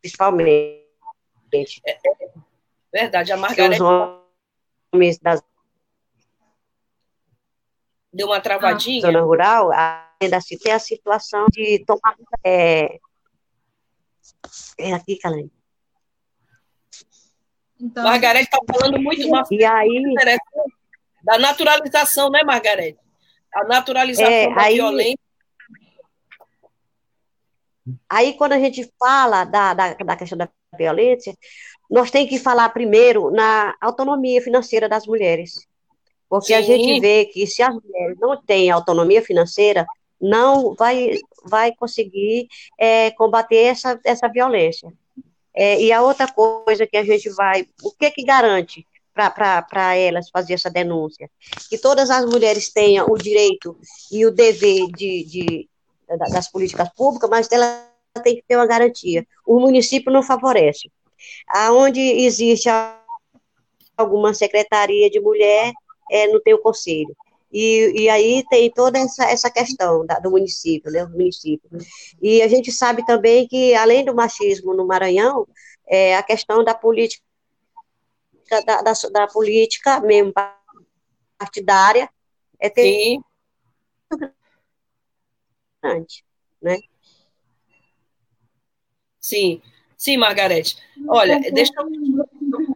principalmente. 0.00 0.86
É, 2.92 2.98
é 2.98 3.02
verdade, 3.02 3.32
a 3.32 3.36
Margarida... 3.36 3.84
Os 3.84 4.20
homens 4.92 5.18
das... 5.18 5.42
Deu 8.12 8.28
uma 8.28 8.40
travadinha? 8.40 9.02
Na 9.02 9.12
zona 9.12 9.24
rural, 9.24 9.70
ainda 10.20 10.40
se 10.40 10.58
tem 10.58 10.72
a 10.72 10.78
situação 10.78 11.46
de 11.50 11.84
tomar... 11.84 12.16
É, 12.44 12.98
é 14.78 14.92
aqui, 14.92 15.18
Calane. 15.18 15.50
Então, 17.78 18.04
Margarete 18.04 18.46
está 18.46 18.58
falando 18.72 18.98
muito 18.98 19.26
uma 19.26 19.42
e 19.50 19.64
aí, 19.64 20.14
da 21.22 21.38
naturalização, 21.38 22.30
né, 22.30 22.42
Margarete? 22.42 22.98
A 23.54 23.64
naturalização 23.64 24.32
é, 24.32 24.54
da 24.54 24.62
aí, 24.62 24.74
violência 24.76 25.26
Aí, 28.08 28.34
quando 28.34 28.52
a 28.52 28.58
gente 28.58 28.90
fala 28.98 29.44
da, 29.44 29.74
da, 29.74 29.94
da 29.94 30.16
questão 30.16 30.36
da 30.36 30.48
violência, 30.76 31.36
nós 31.90 32.10
temos 32.10 32.28
que 32.28 32.38
falar 32.38 32.68
primeiro 32.70 33.30
na 33.30 33.74
autonomia 33.80 34.42
financeira 34.42 34.88
das 34.88 35.06
mulheres. 35.06 35.66
Porque 36.28 36.48
Sim. 36.48 36.54
a 36.54 36.62
gente 36.62 37.00
vê 37.00 37.26
que 37.26 37.46
se 37.46 37.62
as 37.62 37.74
mulheres 37.74 38.18
não 38.18 38.40
têm 38.40 38.70
autonomia 38.70 39.22
financeira, 39.22 39.86
não 40.20 40.74
vai, 40.74 41.18
vai 41.44 41.72
conseguir 41.74 42.48
é, 42.78 43.10
combater 43.12 43.64
essa, 43.64 44.00
essa 44.04 44.28
violência. 44.28 44.92
É, 45.54 45.80
e 45.80 45.92
a 45.92 46.02
outra 46.02 46.30
coisa 46.30 46.86
que 46.86 46.96
a 46.96 47.04
gente 47.04 47.30
vai, 47.30 47.66
o 47.82 47.90
que 47.90 48.10
que 48.10 48.24
garante 48.24 48.86
para 49.14 49.96
elas 49.96 50.28
fazer 50.28 50.54
essa 50.54 50.68
denúncia? 50.68 51.30
Que 51.70 51.78
todas 51.78 52.10
as 52.10 52.26
mulheres 52.26 52.70
tenham 52.70 53.06
o 53.08 53.16
direito 53.16 53.76
e 54.12 54.26
o 54.26 54.30
dever 54.30 54.88
de, 54.88 55.24
de 55.24 55.68
das 56.30 56.50
políticas 56.50 56.88
públicas, 56.94 57.28
mas 57.28 57.50
ela 57.50 57.88
tem 58.22 58.36
que 58.36 58.44
ter 58.46 58.56
uma 58.56 58.66
garantia. 58.66 59.26
O 59.46 59.58
município 59.58 60.12
não 60.12 60.22
favorece. 60.22 60.90
Aonde 61.48 62.00
existe 62.00 62.68
alguma 63.96 64.34
secretaria 64.34 65.10
de 65.10 65.20
mulher, 65.20 65.72
é, 66.10 66.26
não 66.28 66.40
tem 66.40 66.54
o 66.54 66.62
conselho. 66.62 67.16
E, 67.52 68.02
e 68.02 68.08
aí 68.08 68.44
tem 68.50 68.70
toda 68.70 68.98
essa, 68.98 69.24
essa 69.24 69.50
questão 69.50 70.04
da, 70.04 70.18
do 70.18 70.30
município, 70.30 70.90
né, 70.90 71.04
município. 71.06 71.68
E 72.20 72.42
a 72.42 72.48
gente 72.48 72.70
sabe 72.72 73.04
também 73.06 73.46
que, 73.46 73.74
além 73.74 74.04
do 74.04 74.14
machismo 74.14 74.74
no 74.74 74.86
Maranhão, 74.86 75.46
é 75.86 76.16
a 76.16 76.22
questão 76.22 76.64
da 76.64 76.74
política, 76.74 77.22
da, 78.66 78.82
da, 78.82 78.92
da 79.12 79.26
política 79.28 80.00
mesmo 80.00 80.32
partidária, 81.38 82.10
é 82.58 82.68
ter 82.68 83.18
importante, 85.82 86.24
né? 86.60 86.78
Sim, 89.20 89.60
sim, 89.96 90.16
Margarete. 90.16 90.76
Olha, 91.08 91.40
deixa 91.40 91.72
eu 91.78 91.86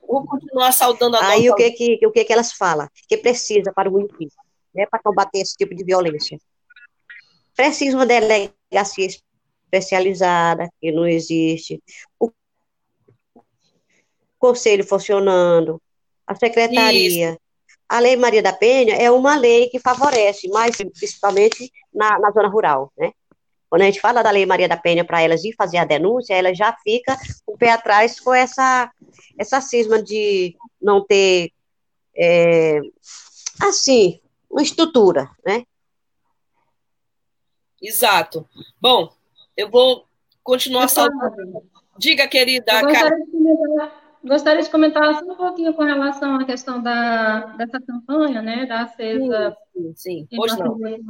vou 0.07 0.27
continuar 0.27 0.73
saudando 0.73 1.17
a 1.17 1.29
Aí 1.29 1.47
nossa... 1.47 1.53
o 1.53 1.57
que 1.57 1.71
que 1.73 2.07
o 2.07 2.11
que 2.11 2.25
que 2.25 2.33
elas 2.33 2.53
falam? 2.53 2.89
Que 3.09 3.17
precisa 3.17 3.73
para 3.73 3.89
o 3.89 3.93
município, 3.93 4.31
né, 4.75 4.87
para 4.87 5.01
combater 5.03 5.39
esse 5.39 5.57
tipo 5.57 5.75
de 5.75 5.85
violência. 5.85 6.39
Precisa 7.55 7.97
uma 7.97 8.07
delegacia 8.07 9.07
especializada, 9.07 10.69
que 10.81 10.91
não 10.91 11.07
existe. 11.07 11.83
O 12.19 12.31
conselho 14.39 14.85
funcionando, 14.85 15.81
a 16.27 16.35
secretaria. 16.35 17.31
Isso. 17.33 17.41
A 17.89 17.99
Lei 17.99 18.17
Maria 18.17 18.41
da 18.41 18.53
Penha 18.53 18.95
é 18.95 19.11
uma 19.11 19.37
lei 19.37 19.69
que 19.69 19.81
favorece, 19.81 20.49
mas 20.49 20.77
principalmente 20.77 21.73
na, 21.93 22.19
na 22.21 22.31
zona 22.31 22.49
rural, 22.49 22.93
né? 22.97 23.11
Quando 23.71 23.83
a 23.83 23.85
gente 23.85 24.01
fala 24.01 24.21
da 24.21 24.33
Lei 24.33 24.45
Maria 24.45 24.69
da 24.69 24.77
Penha 24.77 25.05
para 25.05 25.23
elas 25.23 25.45
ir 25.45 25.55
fazer 25.55 25.79
a 25.79 25.85
denúncia, 25.85 26.35
ela 26.35 26.53
já 26.53 26.77
fica 26.83 27.17
o 27.47 27.57
pé 27.57 27.71
atrás 27.71 28.19
com 28.19 28.35
essa, 28.35 28.91
essa 29.39 29.61
cisma 29.61 30.03
de 30.03 30.57
não 30.83 31.07
ter, 31.07 31.53
é, 32.17 32.81
assim, 33.63 34.21
uma 34.51 34.61
estrutura, 34.61 35.31
né? 35.47 35.63
Exato. 37.81 38.45
Bom, 38.81 39.13
eu 39.57 39.71
vou 39.71 40.05
continuar 40.43 40.89
salvando. 40.89 41.63
Diga, 41.97 42.27
querida. 42.27 42.73
Eu 42.73 42.89
gostaria 42.89 43.25
de 43.25 44.10
Gostaria 44.23 44.63
de 44.63 44.71
comentar 44.71 45.15
só 45.15 45.25
um 45.25 45.35
pouquinho 45.35 45.73
com 45.73 45.83
relação 45.83 46.37
à 46.37 46.45
questão 46.45 46.83
da, 46.83 47.41
dessa 47.57 47.81
campanha, 47.81 48.43
né, 48.43 48.67
da 48.67 48.83
acesa 48.83 49.57
sim, 49.75 49.95
sim, 49.95 50.27
sim. 50.29 51.05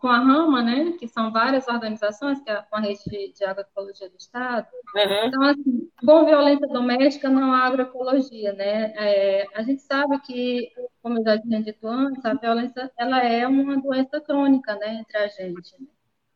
com 0.00 0.08
a 0.08 0.18
Rama, 0.18 0.62
né, 0.62 0.92
que 0.98 1.06
são 1.06 1.30
várias 1.30 1.68
organizações, 1.68 2.40
que 2.40 2.50
é 2.50 2.60
com 2.62 2.76
a 2.76 2.80
rede 2.80 3.00
de, 3.06 3.32
de 3.32 3.44
agroecologia 3.44 4.10
do 4.10 4.16
Estado. 4.16 4.66
Uhum. 4.96 5.26
Então, 5.26 5.42
assim, 5.44 5.90
com 6.04 6.24
violência 6.24 6.66
doméstica 6.66 7.28
não 7.28 7.52
há 7.52 7.66
agroecologia, 7.66 8.52
né, 8.52 8.92
é, 8.96 9.46
a 9.54 9.62
gente 9.62 9.82
sabe 9.82 10.18
que, 10.22 10.72
como 11.00 11.20
eu 11.20 11.24
já 11.24 11.40
tinha 11.40 11.62
dito 11.62 11.86
antes, 11.86 12.24
a 12.24 12.34
violência, 12.34 12.90
ela 12.98 13.22
é 13.22 13.46
uma 13.46 13.80
doença 13.80 14.20
crônica, 14.20 14.74
né, 14.74 14.94
entre 15.00 15.16
a 15.18 15.28
gente, 15.28 15.72
né? 15.78 15.86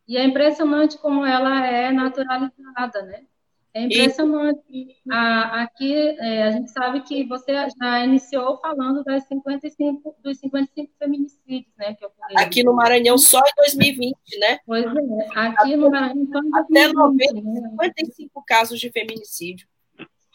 e 0.06 0.16
é 0.16 0.24
impressionante 0.24 0.96
como 0.98 1.24
ela 1.24 1.66
é 1.66 1.90
naturalizada, 1.90 3.02
né, 3.02 3.24
é 3.72 3.84
impressionante. 3.84 4.96
Aqui 5.08 5.94
é, 6.18 6.42
a 6.44 6.50
gente 6.50 6.70
sabe 6.70 7.00
que 7.02 7.24
você 7.24 7.52
já 7.80 8.04
iniciou 8.04 8.58
falando 8.58 9.04
das 9.04 9.26
55, 9.28 10.16
dos 10.22 10.38
55 10.38 10.92
feminicídios, 10.98 11.72
né? 11.78 11.94
Que 11.94 12.04
ocorreram. 12.04 12.42
Aqui 12.42 12.64
no 12.64 12.74
Maranhão 12.74 13.16
só 13.16 13.38
em 13.38 13.54
2020, 13.56 14.14
né? 14.38 14.58
Pois 14.66 14.84
é, 14.84 15.38
aqui 15.38 15.76
no 15.76 15.90
Maranhão 15.90 16.26
só 16.26 16.38
em 16.38 16.50
2020. 16.50 16.54
Até 16.58 16.92
90, 16.92 17.34
né? 17.34 17.68
55 17.70 18.44
casos 18.44 18.80
de 18.80 18.90
feminicídio. 18.90 19.68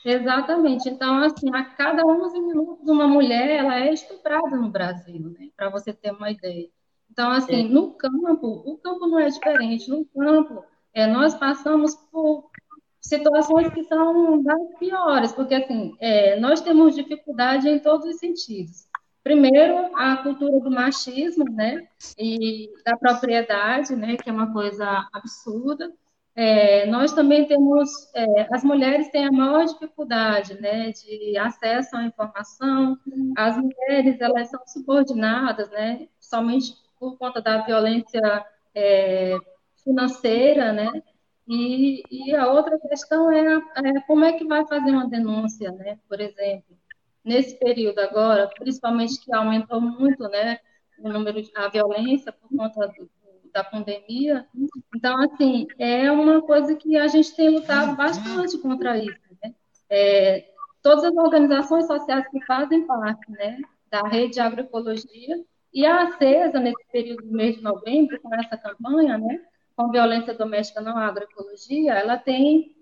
Exatamente. 0.06 0.88
Então, 0.88 1.18
assim, 1.18 1.50
a 1.54 1.65
cada 1.65 2.06
11 2.06 2.39
minutos 2.39 2.88
uma 2.88 3.08
mulher 3.08 3.50
ela 3.50 3.80
é 3.80 3.92
estuprada 3.92 4.56
no 4.56 4.70
Brasil, 4.70 5.36
né? 5.38 5.50
Para 5.58 5.70
você 5.70 5.92
ter 5.92 6.12
uma 6.12 6.30
ideia. 6.30 6.70
Então, 7.12 7.32
assim, 7.32 7.65
é. 7.65 7.68
no 7.68 7.92
campo, 7.94 8.48
o 8.65 8.77
campo 8.77 9.08
não 9.08 9.20
é 9.20 9.27
diferente. 9.27 9.89
No 9.89 10.06
campo, 10.06 10.63
é, 10.94 11.08
nós 11.08 11.34
passamos 11.34 11.96
por 12.12 12.51
situações 13.05 13.71
que 13.71 13.83
são 13.83 14.41
das 14.41 14.75
piores, 14.79 15.31
porque 15.31 15.53
assim, 15.53 15.95
é, 16.00 16.39
nós 16.39 16.62
temos 16.62 16.95
dificuldade 16.95 17.69
em 17.69 17.79
todos 17.79 18.07
os 18.07 18.17
sentidos. 18.17 18.88
Primeiro, 19.24 19.95
a 19.95 20.17
cultura 20.17 20.59
do 20.59 20.71
machismo, 20.71 21.45
né, 21.45 21.88
e 22.17 22.69
da 22.85 22.97
propriedade, 22.97 23.95
né, 23.95 24.17
que 24.17 24.29
é 24.29 24.33
uma 24.33 24.51
coisa 24.51 25.07
absurda. 25.13 25.91
É, 26.35 26.85
nós 26.88 27.13
também 27.13 27.45
temos, 27.47 27.89
é, 28.13 28.47
as 28.53 28.63
mulheres 28.63 29.09
têm 29.09 29.25
a 29.25 29.31
maior 29.31 29.65
dificuldade, 29.65 30.59
né, 30.59 30.91
de 30.91 31.38
acesso 31.38 31.95
à 31.95 32.03
informação. 32.03 32.97
As 33.38 33.55
mulheres, 33.57 34.19
elas 34.19 34.50
são 34.50 34.62
subordinadas, 34.67 35.69
né, 35.71 36.07
somente 36.19 36.74
por 37.00 37.17
conta 37.17 37.41
da 37.41 37.62
violência 37.62 38.45
é, 38.74 39.38
financeira, 39.83 40.74
né, 40.74 40.91
e, 41.48 42.02
e 42.10 42.36
a 42.36 42.52
outra 42.52 42.80
questão 42.80 43.32
é, 43.32 43.56
é, 43.56 44.02
como 44.08 44.25
é 44.25 44.34
que 44.34 44.46
vai 44.46 44.66
fazer 44.68 44.92
uma 44.92 45.08
denúncia, 45.08 45.72
né? 45.72 46.00
Por 46.10 46.20
exemplo, 46.20 46.75
nesse 47.24 47.58
período 47.58 48.00
agora, 48.00 48.50
principalmente 48.60 49.20
que 49.20 49.34
aumentou 49.34 49.82
muito, 49.82 50.28
né, 50.30 50.60
o 51.00 51.10
número 51.10 51.42
de 51.42 51.52
a 51.56 51.68
violência 51.68 52.32
por 52.32 52.50
conta 52.56 52.88
do, 52.88 53.10
da 53.52 53.64
pandemia. 53.64 54.48
Então, 54.96 55.16
assim, 55.24 55.68
é 55.80 56.12
uma 56.12 56.42
coisa 56.42 56.75
que 56.75 56.98
a 56.98 57.08
gente 57.08 57.36
tem 57.36 57.50
lutado 57.50 57.96
bastante 57.96 58.58
contra 58.60 58.98
isso. 58.98 59.20
é, 59.90 60.52
todas 60.82 61.04
as 61.04 61.16
organizações 61.16 61.88
sociais 61.88 62.28
que 62.30 62.44
fazem 62.46 62.86
parte 62.86 63.32
né, 63.32 63.60
da 63.90 64.02
rede 64.08 64.36
de 64.36 64.40
agroecologia, 64.40 65.44
e 65.74 65.86
a 65.86 66.04
ACESA, 66.04 66.60
nesse 66.60 66.86
período 66.90 67.24
do 67.24 67.34
mês 67.34 67.58
de 67.58 67.62
novembro, 67.62 68.20
com 68.22 68.34
essa 68.34 68.56
campanha, 68.56 69.18
né, 69.18 69.42
com 69.75 69.91
violência 69.91 70.34
doméstica 70.34 70.82
não 70.82 70.98
agroecologia, 70.98 71.94
ela 71.94 72.17
tem 72.17 72.75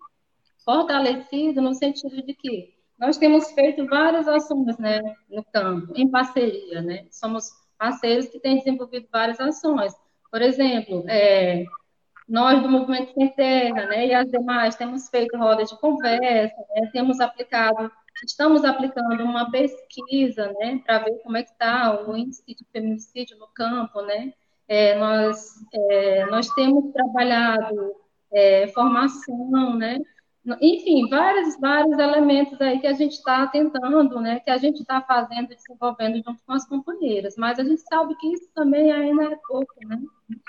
fortalecido 0.63 1.61
no 1.61 1.73
sentido 1.73 2.21
de 2.21 2.33
que 2.33 2.73
nós 2.97 3.17
temos 3.17 3.51
feito 3.51 3.85
várias 3.87 4.27
ações 4.27 4.77
né, 4.77 5.01
no 5.29 5.43
campo, 5.43 5.93
em 5.95 6.09
parceria, 6.09 6.81
né? 6.81 7.05
Somos 7.11 7.49
parceiros 7.77 8.27
que 8.27 8.39
têm 8.39 8.59
desenvolvido 8.59 9.07
várias 9.11 9.39
ações. 9.39 9.93
Por 10.31 10.41
exemplo, 10.41 11.03
é, 11.09 11.65
nós 12.27 12.61
do 12.61 12.69
Movimento 12.69 13.13
Sem 13.13 13.29
Terra, 13.35 13.87
né, 13.87 14.07
e 14.07 14.13
as 14.13 14.29
demais, 14.29 14.75
temos 14.75 15.09
feito 15.09 15.37
rodas 15.37 15.69
de 15.69 15.79
conversa, 15.79 16.55
né, 16.75 16.89
temos 16.93 17.19
aplicado, 17.19 17.91
estamos 18.23 18.63
aplicando 18.63 19.21
uma 19.23 19.51
pesquisa, 19.51 20.53
né, 20.59 20.81
para 20.85 20.99
ver 20.99 21.19
como 21.23 21.37
é 21.37 21.43
que 21.43 21.51
está 21.51 22.07
o 22.07 22.15
índice 22.15 22.43
de 22.47 22.65
feminicídio 22.71 23.37
no 23.37 23.47
campo, 23.47 24.01
né, 24.01 24.33
é, 24.73 24.95
nós, 24.95 25.53
é, 25.71 26.25
nós 26.25 26.49
temos 26.49 26.91
trabalhado 26.91 27.93
é, 28.31 28.67
formação, 28.69 29.75
né, 29.75 29.99
enfim, 30.59 31.07
vários, 31.09 31.57
vários 31.59 31.97
elementos 31.97 32.59
aí 32.59 32.79
que 32.79 32.87
a 32.87 32.93
gente 32.93 33.13
está 33.13 33.47
tentando, 33.47 34.19
né, 34.19 34.39
que 34.39 34.49
a 34.49 34.57
gente 34.57 34.81
está 34.81 34.99
fazendo 34.99 35.49
desenvolvendo 35.49 36.15
junto 36.17 36.43
com 36.45 36.53
as 36.53 36.67
companheiras, 36.67 37.35
mas 37.37 37.59
a 37.59 37.63
gente 37.63 37.81
sabe 37.81 38.15
que 38.15 38.33
isso 38.33 38.49
também 38.53 38.91
ainda 38.91 39.25
é 39.25 39.37
pouco, 39.47 39.73
né? 39.85 40.01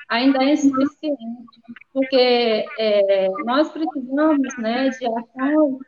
ainda 0.09 0.43
é 0.43 0.55
insuficiente, 0.55 1.61
porque 1.93 2.67
é, 2.79 3.29
nós 3.45 3.71
precisamos 3.71 4.57
né, 4.59 4.89
de 4.89 5.07
ação 5.07 5.79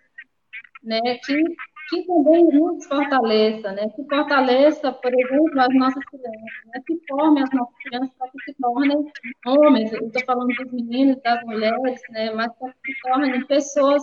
né, 0.84 1.00
que, 1.24 1.42
que 1.88 2.02
também 2.06 2.44
nos 2.44 2.86
fortaleça, 2.86 3.72
né, 3.72 3.88
que 3.94 4.04
fortaleça, 4.08 4.92
por 4.92 5.12
exemplo, 5.12 5.60
as 5.60 5.74
nossas 5.74 6.04
crianças, 6.04 6.42
né, 6.66 6.82
que 6.86 7.00
forme 7.08 7.42
as 7.42 7.50
nossas 7.52 7.74
crianças 7.84 8.10
para 8.18 8.28
que 8.28 8.42
se 8.44 8.54
tornem 8.60 9.12
homens, 9.46 9.92
eu 9.92 10.06
estou 10.06 10.24
falando 10.24 10.48
dos 10.48 10.72
meninos, 10.72 11.22
das 11.22 11.42
mulheres, 11.44 12.00
né, 12.10 12.32
mas 12.32 12.52
para 12.58 12.72
que 12.72 12.92
se 12.92 13.00
tornem 13.02 13.46
pessoas 13.46 14.02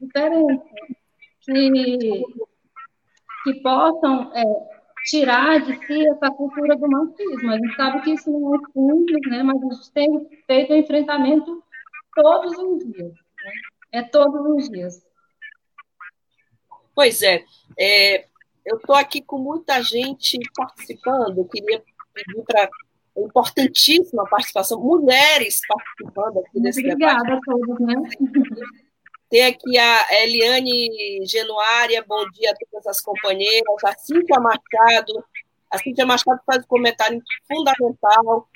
diferentes, 0.00 0.62
que, 1.42 2.22
que 3.44 3.54
possam 3.62 4.30
é, 4.34 4.44
tirar 5.04 5.60
de 5.60 5.74
si 5.86 6.06
essa 6.08 6.30
cultura 6.30 6.76
do 6.76 6.88
machismo. 6.88 7.50
A 7.50 7.56
gente 7.56 7.76
sabe 7.76 8.00
que 8.02 8.10
isso 8.12 8.30
não 8.30 8.54
é 8.54 8.58
simples, 8.72 9.30
né? 9.30 9.42
mas 9.42 9.62
a 9.62 9.74
gente 9.74 9.92
tem 9.92 10.28
feito 10.46 10.72
um 10.72 10.76
enfrentamento 10.76 11.62
todos 12.14 12.58
os 12.58 12.92
dias. 12.92 13.12
Né? 13.12 13.52
É 13.92 14.02
todos 14.02 14.40
os 14.56 14.68
dias. 14.68 15.07
Pois 16.98 17.22
é. 17.22 17.44
é 17.78 18.24
eu 18.66 18.76
estou 18.76 18.96
aqui 18.96 19.22
com 19.22 19.38
muita 19.38 19.80
gente 19.80 20.36
participando. 20.52 21.38
Eu 21.38 21.44
queria 21.44 21.80
pedir 22.12 22.42
para 22.42 22.68
importantíssima 23.16 24.28
participação, 24.28 24.80
mulheres 24.80 25.60
participando 25.68 26.40
aqui 26.40 26.60
desse 26.60 26.80
Obrigada 26.80 27.22
debate. 27.22 27.50
Obrigada 27.50 27.70
a 27.70 27.76
todos, 27.76 27.86
né? 27.86 27.94
Tem 29.30 29.44
aqui 29.44 29.78
a 29.78 30.24
Eliane 30.24 31.24
Genuária, 31.24 32.04
bom 32.04 32.28
dia 32.30 32.50
a 32.50 32.56
todas 32.68 32.88
as 32.88 33.00
companheiras, 33.00 33.84
a 33.84 33.96
Cíntia 33.96 34.40
Machado. 34.40 35.24
A 35.70 35.78
Cíntia 35.78 36.04
Machado 36.04 36.40
faz 36.44 36.64
um 36.64 36.66
comentário 36.66 37.22
fundamental. 37.46 38.48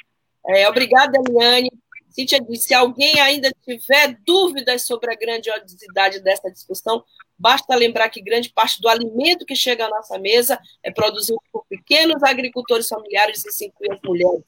É, 0.48 0.68
obrigada, 0.68 1.16
Eliane. 1.28 1.70
Cíntia 2.08 2.40
disse: 2.40 2.68
se 2.68 2.74
alguém 2.74 3.20
ainda 3.20 3.52
tiver 3.64 4.18
dúvidas 4.26 4.84
sobre 4.84 5.12
a 5.12 5.16
grandiosidade 5.16 6.20
dessa 6.20 6.50
discussão, 6.50 7.04
basta 7.42 7.74
lembrar 7.74 8.08
que 8.08 8.22
grande 8.22 8.50
parte 8.50 8.80
do 8.80 8.88
alimento 8.88 9.44
que 9.44 9.56
chega 9.56 9.86
à 9.86 9.88
nossa 9.88 10.16
mesa 10.16 10.56
é 10.80 10.92
produzido 10.92 11.40
por 11.52 11.66
pequenos 11.68 12.22
agricultores 12.22 12.86
familiares 12.86 13.42
e 13.44 13.72
as 13.90 13.98
mulheres. 14.04 14.44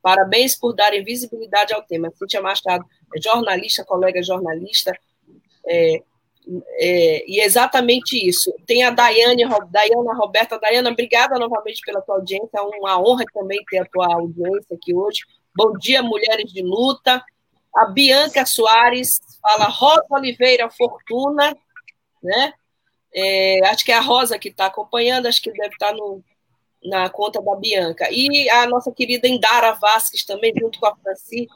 Parabéns 0.00 0.56
por 0.56 0.72
darem 0.72 1.04
visibilidade 1.04 1.74
ao 1.74 1.82
tema. 1.82 2.10
Cíntia 2.16 2.40
Machado 2.40 2.86
é 3.14 3.20
jornalista, 3.20 3.84
colega 3.84 4.22
jornalista, 4.22 4.98
é, 5.66 6.02
é, 6.80 7.30
e 7.30 7.40
exatamente 7.40 8.16
isso. 8.16 8.50
Tem 8.66 8.82
a 8.82 8.90
Daiane, 8.90 9.44
Dayana 9.70 10.14
Roberta. 10.14 10.58
Dayana, 10.58 10.90
obrigada 10.90 11.38
novamente 11.38 11.82
pela 11.84 12.00
tua 12.00 12.16
audiência. 12.16 12.56
É 12.56 12.60
uma 12.62 12.98
honra 12.98 13.24
também 13.34 13.62
ter 13.68 13.80
a 13.80 13.84
tua 13.84 14.06
audiência 14.14 14.74
aqui 14.74 14.94
hoje. 14.94 15.20
Bom 15.54 15.72
dia, 15.72 16.02
mulheres 16.02 16.50
de 16.50 16.62
luta. 16.62 17.22
A 17.76 17.84
Bianca 17.86 18.46
Soares 18.46 19.20
fala 19.42 19.66
Rosa 19.66 20.06
Oliveira 20.10 20.70
Fortuna, 20.70 21.54
né? 22.22 22.52
É, 23.14 23.66
acho 23.68 23.84
que 23.84 23.92
é 23.92 23.96
a 23.96 24.00
Rosa 24.00 24.38
que 24.38 24.48
está 24.48 24.66
acompanhando, 24.66 25.26
acho 25.26 25.42
que 25.42 25.52
deve 25.52 25.74
estar 25.74 25.92
tá 25.92 25.96
na 26.84 27.08
conta 27.08 27.40
da 27.42 27.54
Bianca. 27.56 28.08
E 28.10 28.48
a 28.50 28.66
nossa 28.66 28.92
querida 28.92 29.26
Indara 29.26 29.72
Vasques 29.72 30.24
também, 30.24 30.52
junto 30.58 30.78
com 30.78 30.86
a 30.86 30.96
Franci, 30.96 31.48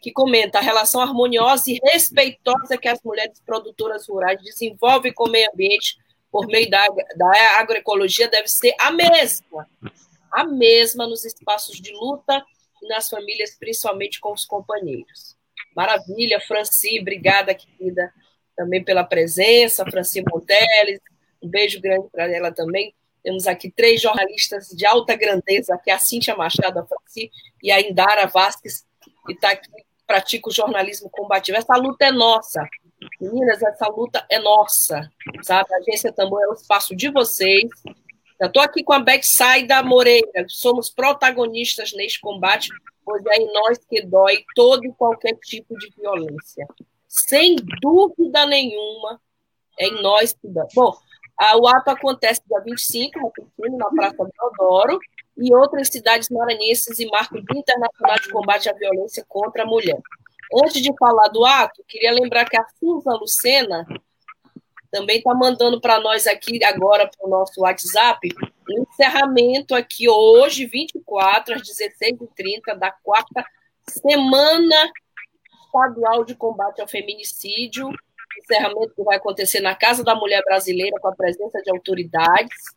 que 0.00 0.12
comenta 0.12 0.58
a 0.58 0.62
relação 0.62 1.00
harmoniosa 1.00 1.70
e 1.70 1.80
respeitosa 1.82 2.76
que 2.76 2.88
as 2.88 3.00
mulheres 3.02 3.40
produtoras 3.44 4.08
rurais 4.08 4.42
desenvolvem 4.42 5.12
com 5.12 5.24
o 5.24 5.30
meio 5.30 5.48
ambiente 5.52 5.96
por 6.30 6.46
meio 6.46 6.68
da, 6.68 6.84
da 7.16 7.60
agroecologia 7.60 8.28
deve 8.28 8.48
ser 8.48 8.74
a 8.80 8.90
mesma, 8.90 9.68
a 10.32 10.44
mesma 10.44 11.06
nos 11.06 11.24
espaços 11.24 11.80
de 11.80 11.92
luta 11.92 12.44
e 12.82 12.88
nas 12.88 13.08
famílias, 13.08 13.56
principalmente 13.56 14.18
com 14.20 14.32
os 14.32 14.44
companheiros. 14.44 15.36
Maravilha, 15.76 16.40
Franci, 16.40 17.00
obrigada, 17.00 17.54
querida, 17.54 18.12
também 18.56 18.82
pela 18.82 19.04
presença, 19.04 19.84
Franci 19.84 20.22
Monteles, 20.22 21.00
um 21.42 21.48
beijo 21.48 21.80
grande 21.80 22.08
para 22.10 22.30
ela 22.30 22.52
também. 22.52 22.94
Temos 23.22 23.46
aqui 23.46 23.70
três 23.70 24.00
jornalistas 24.00 24.68
de 24.68 24.84
alta 24.84 25.16
grandeza, 25.16 25.78
que 25.82 25.90
é 25.90 25.94
a 25.94 25.98
Cíntia 25.98 26.36
Machado, 26.36 26.78
a 26.78 26.86
Franci 26.86 27.30
e 27.62 27.70
a 27.70 27.80
Indara 27.80 28.26
Vasques, 28.26 28.84
que 29.26 29.32
está 29.32 29.50
aqui 29.50 29.68
pratica 30.06 30.48
o 30.48 30.52
jornalismo 30.52 31.08
combativo. 31.10 31.58
Essa 31.58 31.76
luta 31.76 32.04
é 32.04 32.12
nossa. 32.12 32.66
Meninas, 33.20 33.62
essa 33.62 33.86
luta 33.88 34.24
é 34.30 34.38
nossa, 34.38 35.10
sabe? 35.42 35.72
A 35.74 35.78
Agência 35.78 36.12
Tambor 36.12 36.42
é 36.42 36.48
o 36.48 36.54
espaço 36.54 36.94
de 36.94 37.10
vocês. 37.10 37.68
Eu 38.40 38.48
estou 38.48 38.62
aqui 38.62 38.82
com 38.82 38.92
a 38.92 38.98
Betsaida 38.98 39.82
Moreira, 39.82 40.44
somos 40.48 40.90
protagonistas 40.90 41.92
neste 41.92 42.20
combate, 42.20 42.68
pois 43.04 43.24
é 43.26 43.36
em 43.36 43.52
nós 43.52 43.78
que 43.78 44.02
dói 44.02 44.44
todo 44.54 44.84
e 44.84 44.92
qualquer 44.92 45.34
tipo 45.36 45.76
de 45.78 45.90
violência. 45.96 46.66
Sem 47.14 47.54
dúvida 47.80 48.44
nenhuma, 48.44 49.20
é 49.78 49.86
em 49.86 50.02
nós 50.02 50.32
que. 50.32 50.48
Bom, 50.74 50.92
o 51.60 51.68
ato 51.68 51.90
acontece 51.90 52.42
dia 52.44 52.60
25, 52.60 53.20
repetindo, 53.20 53.78
na 53.78 53.88
Praça 53.90 54.28
Deodoro, 54.36 54.98
e 55.36 55.54
outras 55.54 55.88
cidades 55.88 56.28
maranhenses 56.28 56.98
e 56.98 57.06
marco 57.06 57.38
internacional 57.38 58.18
de 58.20 58.30
combate 58.30 58.68
à 58.68 58.72
violência 58.72 59.24
contra 59.28 59.62
a 59.62 59.66
mulher. 59.66 60.00
Antes 60.64 60.82
de 60.82 60.92
falar 60.98 61.28
do 61.28 61.44
ato, 61.44 61.84
queria 61.86 62.12
lembrar 62.12 62.48
que 62.48 62.56
a 62.56 62.66
Susan 62.80 63.16
Lucena 63.16 63.86
também 64.90 65.18
está 65.18 65.34
mandando 65.34 65.80
para 65.80 66.00
nós 66.00 66.26
aqui 66.26 66.62
agora 66.64 67.08
para 67.08 67.26
o 67.26 67.30
nosso 67.30 67.60
WhatsApp 67.60 68.28
um 68.70 68.82
encerramento 68.82 69.74
aqui 69.74 70.08
hoje, 70.08 70.66
24 70.66 71.54
às 71.54 71.62
16h30 71.62 72.76
da 72.78 72.90
quarta 72.90 73.44
semana 73.88 74.90
estadual 75.78 76.24
de 76.24 76.34
combate 76.34 76.80
ao 76.80 76.88
feminicídio, 76.88 77.90
encerramento 78.38 78.94
que 78.94 79.02
vai 79.02 79.16
acontecer 79.16 79.60
na 79.60 79.74
Casa 79.74 80.02
da 80.02 80.14
Mulher 80.14 80.42
Brasileira 80.44 80.98
com 81.00 81.08
a 81.08 81.14
presença 81.14 81.60
de 81.62 81.70
autoridades 81.70 82.74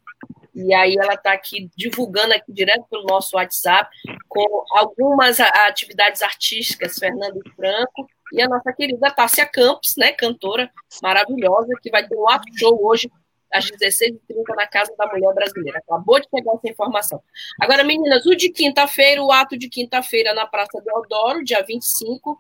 e 0.58 0.74
aí 0.74 0.96
ela 0.98 1.14
está 1.14 1.34
aqui 1.34 1.70
divulgando 1.78 2.34
aqui 2.34 2.52
direto 2.52 2.84
pelo 2.90 3.04
nosso 3.04 3.38
WhatsApp 3.38 3.96
com 4.28 4.64
algumas 4.72 5.40
atividades 5.40 6.24
artísticas, 6.24 6.98
Fernando 6.98 7.40
Franco 7.56 8.08
e 8.34 8.42
a 8.42 8.50
nossa 8.50 8.74
querida 8.74 9.12
Tássia 9.12 9.46
Campos, 9.46 9.94
né, 9.96 10.12
cantora 10.14 10.68
maravilhosa, 11.02 11.68
que 11.80 11.92
vai 11.92 12.08
ter 12.08 12.16
um 12.16 12.28
ato 12.28 12.46
show 12.58 12.76
hoje 12.84 13.08
às 13.54 13.70
16h30 13.70 14.56
na 14.56 14.66
Casa 14.66 14.96
da 14.98 15.06
Mulher 15.06 15.32
Brasileira. 15.36 15.78
Acabou 15.78 16.20
de 16.20 16.28
pegar 16.28 16.54
essa 16.56 16.68
informação. 16.68 17.22
Agora, 17.62 17.84
meninas, 17.84 18.26
o 18.26 18.36
de 18.36 18.50
quinta-feira, 18.50 19.22
o 19.22 19.32
ato 19.32 19.56
de 19.56 19.70
quinta-feira 19.70 20.34
na 20.34 20.48
Praça 20.48 20.82
Deodoro, 20.84 21.44
dia 21.44 21.64
25, 21.64 22.40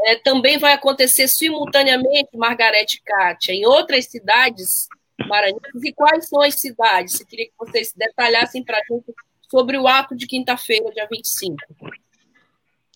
é, 0.00 0.16
também 0.16 0.58
vai 0.58 0.72
acontecer 0.72 1.28
simultaneamente, 1.28 2.36
Margarete 2.36 3.02
Kátia, 3.04 3.52
em 3.52 3.66
outras 3.66 4.06
cidades 4.06 4.88
maranhenses 5.26 5.82
e 5.82 5.92
quais 5.92 6.28
são 6.28 6.42
as 6.42 6.54
cidades? 6.54 7.14
Se 7.14 7.26
queria 7.26 7.46
que 7.46 7.54
vocês 7.58 7.92
detalhassem 7.96 8.62
para 8.64 8.76
a 8.76 8.94
gente 8.94 9.12
sobre 9.50 9.78
o 9.78 9.86
ato 9.86 10.14
de 10.14 10.26
quinta-feira, 10.26 10.90
dia 10.92 11.08
25. 11.10 11.56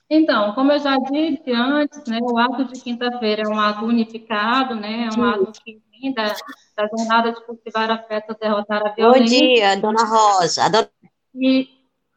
Então, 0.08 0.52
como 0.54 0.72
eu 0.72 0.78
já 0.80 0.98
disse 0.98 1.52
antes, 1.52 2.04
né, 2.06 2.18
o 2.20 2.36
ato 2.36 2.64
de 2.64 2.80
quinta-feira 2.80 3.42
é 3.42 3.48
um 3.48 3.58
ato 3.58 3.84
unificado, 3.84 4.74
né, 4.74 5.04
é 5.04 5.08
um 5.08 5.12
Sim. 5.12 5.22
ato 5.22 5.52
que 5.64 5.80
vem 5.92 6.12
da, 6.12 6.34
da 6.76 6.88
jornada 6.88 7.32
de 7.32 7.46
cultivar 7.46 7.88
afeto, 7.90 8.36
derrotar 8.40 8.84
a 8.84 8.90
violência. 8.90 9.38
Bom 9.38 9.54
dia, 9.54 9.76
dona 9.76 10.04
Rosa. 10.04 10.90
E, 11.32 11.68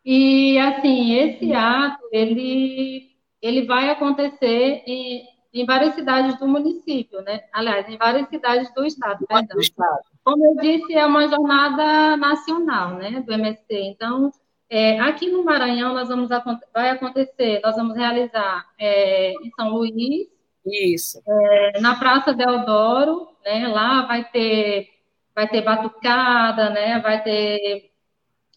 e, 0.03 0.57
assim, 0.57 1.13
esse 1.13 1.53
ato, 1.53 2.03
ele, 2.11 3.12
ele 3.43 3.65
vai 3.65 3.89
acontecer 3.89 4.83
em, 4.87 5.25
em 5.53 5.65
várias 5.65 5.93
cidades 5.95 6.39
do 6.39 6.47
município, 6.47 7.21
né? 7.21 7.43
Aliás, 7.51 7.87
em 7.89 7.97
várias 7.97 8.29
cidades 8.29 8.73
do 8.73 8.85
estado, 8.85 9.27
perdão. 9.27 9.57
Do 9.57 9.61
estado. 9.61 9.99
Como 10.23 10.45
eu 10.45 10.55
disse, 10.55 10.93
é 10.93 11.05
uma 11.05 11.27
jornada 11.27 12.15
nacional, 12.15 12.95
né, 12.95 13.21
do 13.27 13.33
MST. 13.33 13.65
Então, 13.69 14.31
é, 14.69 14.97
aqui 15.01 15.29
no 15.29 15.43
Maranhão, 15.43 15.93
nós 15.93 16.07
vamos 16.07 16.29
vai 16.73 16.89
acontecer, 16.89 17.59
nós 17.61 17.75
vamos 17.75 17.97
realizar 17.97 18.65
é, 18.79 19.33
em 19.33 19.51
São 19.57 19.69
Luís, 19.69 20.29
isso, 20.65 21.21
é, 21.27 21.81
na 21.81 21.95
Praça 21.95 22.33
Deodoro, 22.33 23.27
né? 23.43 23.67
Lá 23.67 24.05
vai 24.05 24.23
ter 24.23 24.87
vai 25.35 25.49
ter 25.49 25.61
batucada, 25.61 26.69
né? 26.69 26.99
Vai 27.01 27.21
ter 27.21 27.91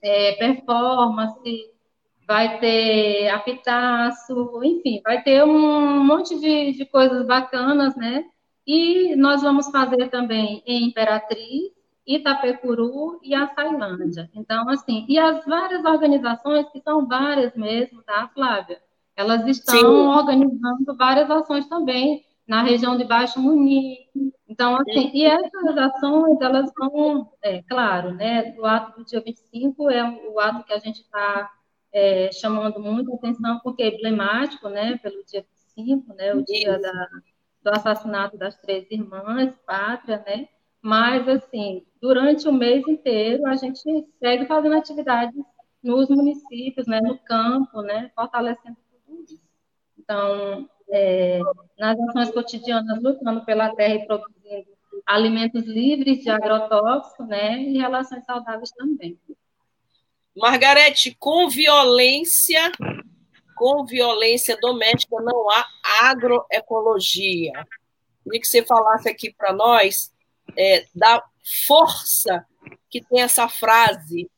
é, 0.01 0.33
performance, 0.35 1.71
vai 2.27 2.59
ter 2.59 3.29
apitaço, 3.29 4.61
enfim, 4.65 5.01
vai 5.05 5.23
ter 5.23 5.45
um 5.45 6.05
monte 6.05 6.39
de, 6.39 6.73
de 6.73 6.85
coisas 6.87 7.25
bacanas, 7.25 7.95
né? 7.97 8.25
E 8.67 9.15
nós 9.15 9.43
vamos 9.43 9.71
fazer 9.71 10.09
também 10.09 10.63
em 10.67 10.89
Imperatriz, 10.89 11.71
Itapecuru 12.05 13.21
e 13.23 13.35
a 13.35 13.47
Sailândia. 13.55 14.29
Então, 14.35 14.69
assim, 14.69 15.07
e 15.09 15.19
as 15.19 15.45
várias 15.45 15.85
organizações, 15.85 16.69
que 16.71 16.81
são 16.81 17.07
várias 17.07 17.55
mesmo, 17.55 18.03
tá, 18.03 18.29
Flávia? 18.35 18.81
Elas 19.17 19.47
estão 19.47 19.79
Sim. 19.79 19.87
organizando 19.87 20.97
várias 20.97 21.31
ações 21.31 21.67
também 21.69 22.25
na 22.47 22.63
região 22.63 22.97
de 22.97 23.05
Baixo 23.05 23.41
Muni. 23.41 23.99
Então, 24.49 24.77
assim, 24.77 25.11
e 25.15 25.25
essas 25.25 25.77
ações, 25.77 26.41
elas 26.41 26.71
vão, 26.77 27.33
é, 27.43 27.63
claro, 27.63 28.13
né, 28.15 28.55
o 28.59 28.65
ato 28.65 28.99
do 28.99 29.05
dia 29.05 29.21
25 29.21 29.91
é 29.91 30.05
o 30.29 30.39
ato 30.39 30.65
que 30.65 30.73
a 30.73 30.79
gente 30.79 31.01
está 31.01 31.51
é, 31.93 32.31
chamando 32.33 32.81
muita 32.81 33.15
atenção, 33.15 33.61
porque 33.63 33.83
é 33.83 33.95
emblemático, 33.95 34.69
né, 34.69 34.99
pelo 34.99 35.25
dia 35.25 35.45
25, 35.77 36.15
né, 36.15 36.35
o 36.35 36.45
dia 36.45 36.79
da, 36.79 37.09
do 37.63 37.71
assassinato 37.71 38.37
das 38.37 38.57
três 38.59 38.91
irmãs, 38.91 39.55
pátria, 39.67 40.23
né, 40.27 40.49
mas, 40.83 41.27
assim, 41.29 41.85
durante 42.01 42.47
o 42.49 42.53
mês 42.53 42.87
inteiro, 42.87 43.47
a 43.47 43.57
gente 43.57 43.81
segue 44.21 44.47
fazendo 44.47 44.77
atividades 44.77 45.35
nos 45.83 46.09
municípios, 46.09 46.87
né, 46.87 47.01
no 47.01 47.19
campo, 47.19 47.83
né, 47.83 48.11
fortalecendo 48.15 48.77
tudo 49.05 49.23
isso. 49.23 49.43
Então, 49.99 50.69
é, 50.89 51.41
nas 51.79 51.99
ações 51.99 52.31
cotidianas, 52.31 53.03
lutando 53.03 53.45
pela 53.45 53.75
terra 53.75 53.95
e 53.95 54.07
produzindo 54.07 54.77
alimentos 55.05 55.65
livres 55.65 56.23
de 56.23 56.31
agrotóxicos, 56.31 57.27
né, 57.27 57.61
e 57.63 57.79
relações 57.79 58.25
saudáveis 58.25 58.71
também. 58.73 59.19
Margarete, 60.37 61.17
com 61.19 61.49
violência, 61.49 62.71
com 63.57 63.87
violência 63.87 64.57
doméstica 64.61 65.17
não 65.23 65.51
há 65.51 65.67
agroecologia. 66.03 67.53
Queria 68.23 68.41
que 68.41 68.47
você 68.47 68.63
falasse 68.63 69.09
aqui 69.09 69.33
para 69.33 69.53
nós 69.55 70.13
é, 70.57 70.87
da 70.95 71.25
força 71.67 72.45
que 72.91 73.03
tem 73.03 73.23
essa 73.23 73.49
frase: 73.49 74.31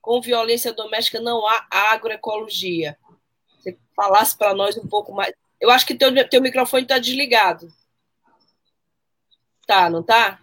com 0.00 0.20
violência 0.20 0.72
doméstica 0.72 1.20
não 1.20 1.44
há 1.46 1.66
agroecologia. 1.72 2.96
Você 3.58 3.76
falasse 3.96 4.36
para 4.36 4.54
nós 4.54 4.76
um 4.76 4.86
pouco 4.86 5.12
mais. 5.12 5.34
Eu 5.60 5.70
acho 5.70 5.84
que 5.84 5.96
teu, 5.96 6.28
teu 6.28 6.40
microfone 6.40 6.84
está 6.84 6.98
desligado. 6.98 7.68
Tá, 9.66 9.90
não 9.90 10.02
tá? 10.02 10.40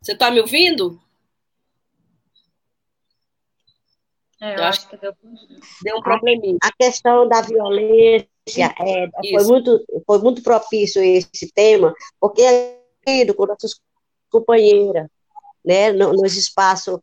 Você 0.00 0.12
está 0.12 0.30
me 0.30 0.40
ouvindo? 0.40 1.00
É, 4.40 4.54
eu, 4.54 4.58
eu 4.58 4.64
acho, 4.64 4.88
que 4.88 4.96
deu, 4.96 5.12
deu 5.82 5.96
um 5.96 6.02
probleminha. 6.02 6.58
A 6.62 6.70
questão 6.72 7.28
da 7.28 7.40
violência 7.40 8.28
é, 8.56 9.08
foi, 9.32 9.44
muito, 9.44 9.84
foi 10.06 10.18
muito 10.18 10.42
propício 10.42 11.02
esse 11.02 11.50
tema, 11.52 11.94
porque 12.20 12.42
é 12.42 12.76
com 13.34 13.46
nossas 13.46 13.80
companheira, 14.28 15.10
né, 15.64 15.92
nos 15.92 16.36
espaços 16.36 16.98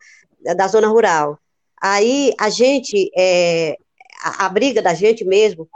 da 0.55 0.67
zona 0.67 0.87
rural. 0.87 1.39
Aí 1.81 2.33
a 2.39 2.49
gente, 2.49 3.09
é, 3.17 3.77
a, 4.23 4.45
a, 4.45 4.49
briga 4.49 4.81
da 4.81 4.93
gente 4.93 5.23
mesmo, 5.25 5.67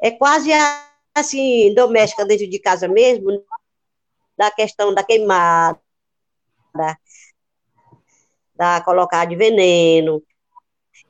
é 0.00 0.10
quase 0.10 0.50
assim, 1.14 1.72
doméstica 1.74 2.24
dentro 2.24 2.48
de 2.48 2.58
casa 2.58 2.88
mesmo, 2.88 3.44
da 4.36 4.50
questão 4.50 4.92
da 4.94 5.04
queimada, 5.04 5.78
da 8.54 8.80
colocar 8.80 9.24
de 9.26 9.36
veneno. 9.36 10.22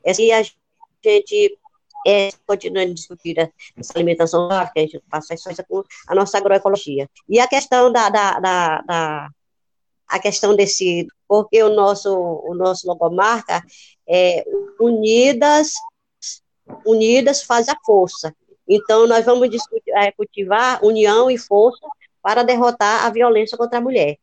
Assim 0.05 0.31
a 0.31 0.41
gente 0.41 1.57
é, 2.05 2.29
continuando 2.45 2.93
discutir 2.93 3.37
essa 3.77 3.93
alimentação 3.95 4.49
que 4.73 4.79
a 4.79 4.81
gente 4.81 5.01
passa 5.09 5.33
isso 5.33 5.49
com 5.67 5.83
a 6.07 6.15
nossa 6.15 6.37
agroecologia. 6.37 7.09
E 7.27 7.39
a 7.39 7.47
questão 7.47 7.91
da, 7.91 8.09
da, 8.09 8.39
da, 8.39 8.81
da 8.81 9.29
a 10.07 10.19
questão 10.19 10.55
desse, 10.55 11.07
porque 11.27 11.63
o 11.63 11.69
nosso, 11.69 12.13
o 12.13 12.53
nosso 12.53 12.85
logomarca 12.87 13.63
é 14.07 14.43
unidas, 14.79 15.71
unidas 16.85 17.41
faz 17.41 17.67
a 17.69 17.75
força. 17.83 18.35
Então, 18.67 19.07
nós 19.07 19.25
vamos 19.25 19.49
discutir, 19.49 19.91
é, 19.91 20.11
cultivar 20.11 20.83
união 20.83 21.29
e 21.31 21.37
força 21.37 21.85
para 22.21 22.43
derrotar 22.43 23.05
a 23.05 23.09
violência 23.09 23.57
contra 23.57 23.79
a 23.79 23.81
mulher. 23.81 24.17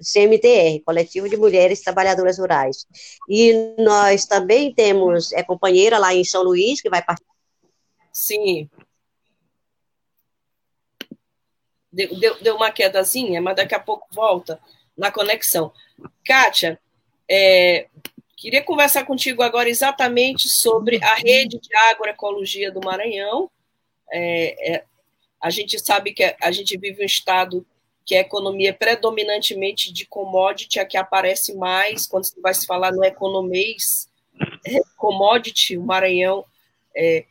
CMTR, 0.00 0.82
Coletivo 0.84 1.28
de 1.28 1.36
Mulheres 1.36 1.80
Trabalhadoras 1.80 2.38
Rurais. 2.38 2.86
E 3.28 3.74
nós 3.78 4.26
também 4.26 4.72
temos 4.72 5.32
é, 5.32 5.42
companheira 5.42 5.98
lá 5.98 6.14
em 6.14 6.24
São 6.24 6.42
Luís, 6.42 6.80
que 6.80 6.90
vai 6.90 7.02
participar. 7.02 7.32
Sim. 8.12 8.68
Deu, 11.92 12.18
deu, 12.18 12.42
deu, 12.42 12.56
uma 12.56 12.70
quedazinha, 12.70 13.40
mas 13.40 13.56
daqui 13.56 13.74
a 13.74 13.80
pouco 13.80 14.06
volta 14.12 14.58
na 14.96 15.10
conexão. 15.10 15.72
Kátia, 16.24 16.80
é, 17.28 17.86
queria 18.36 18.62
conversar 18.62 19.04
contigo 19.04 19.42
agora 19.42 19.68
exatamente 19.68 20.48
sobre 20.48 21.02
a 21.02 21.14
rede 21.14 21.60
de 21.60 21.76
agroecologia 21.90 22.72
do 22.72 22.80
Maranhão. 22.80 23.50
É, 24.10 24.74
é, 24.74 24.84
a 25.40 25.50
gente 25.50 25.78
sabe 25.78 26.12
que 26.12 26.36
a 26.40 26.50
gente 26.50 26.76
vive 26.78 27.02
um 27.02 27.06
estado 27.06 27.66
que 28.04 28.14
a 28.14 28.20
economia 28.20 28.70
é 28.70 28.72
predominantemente 28.72 29.92
de 29.92 30.06
commodity, 30.06 30.80
a 30.80 30.84
que 30.84 30.96
aparece 30.96 31.54
mais 31.54 32.06
quando 32.06 32.24
se 32.24 32.40
vai 32.40 32.52
se 32.54 32.66
falar 32.66 32.92
no 32.92 33.04
economês, 33.04 34.08
é 34.66 34.80
commodity, 34.96 35.76
o 35.76 35.82
Maranhão, 35.82 36.44
é, 36.94 37.24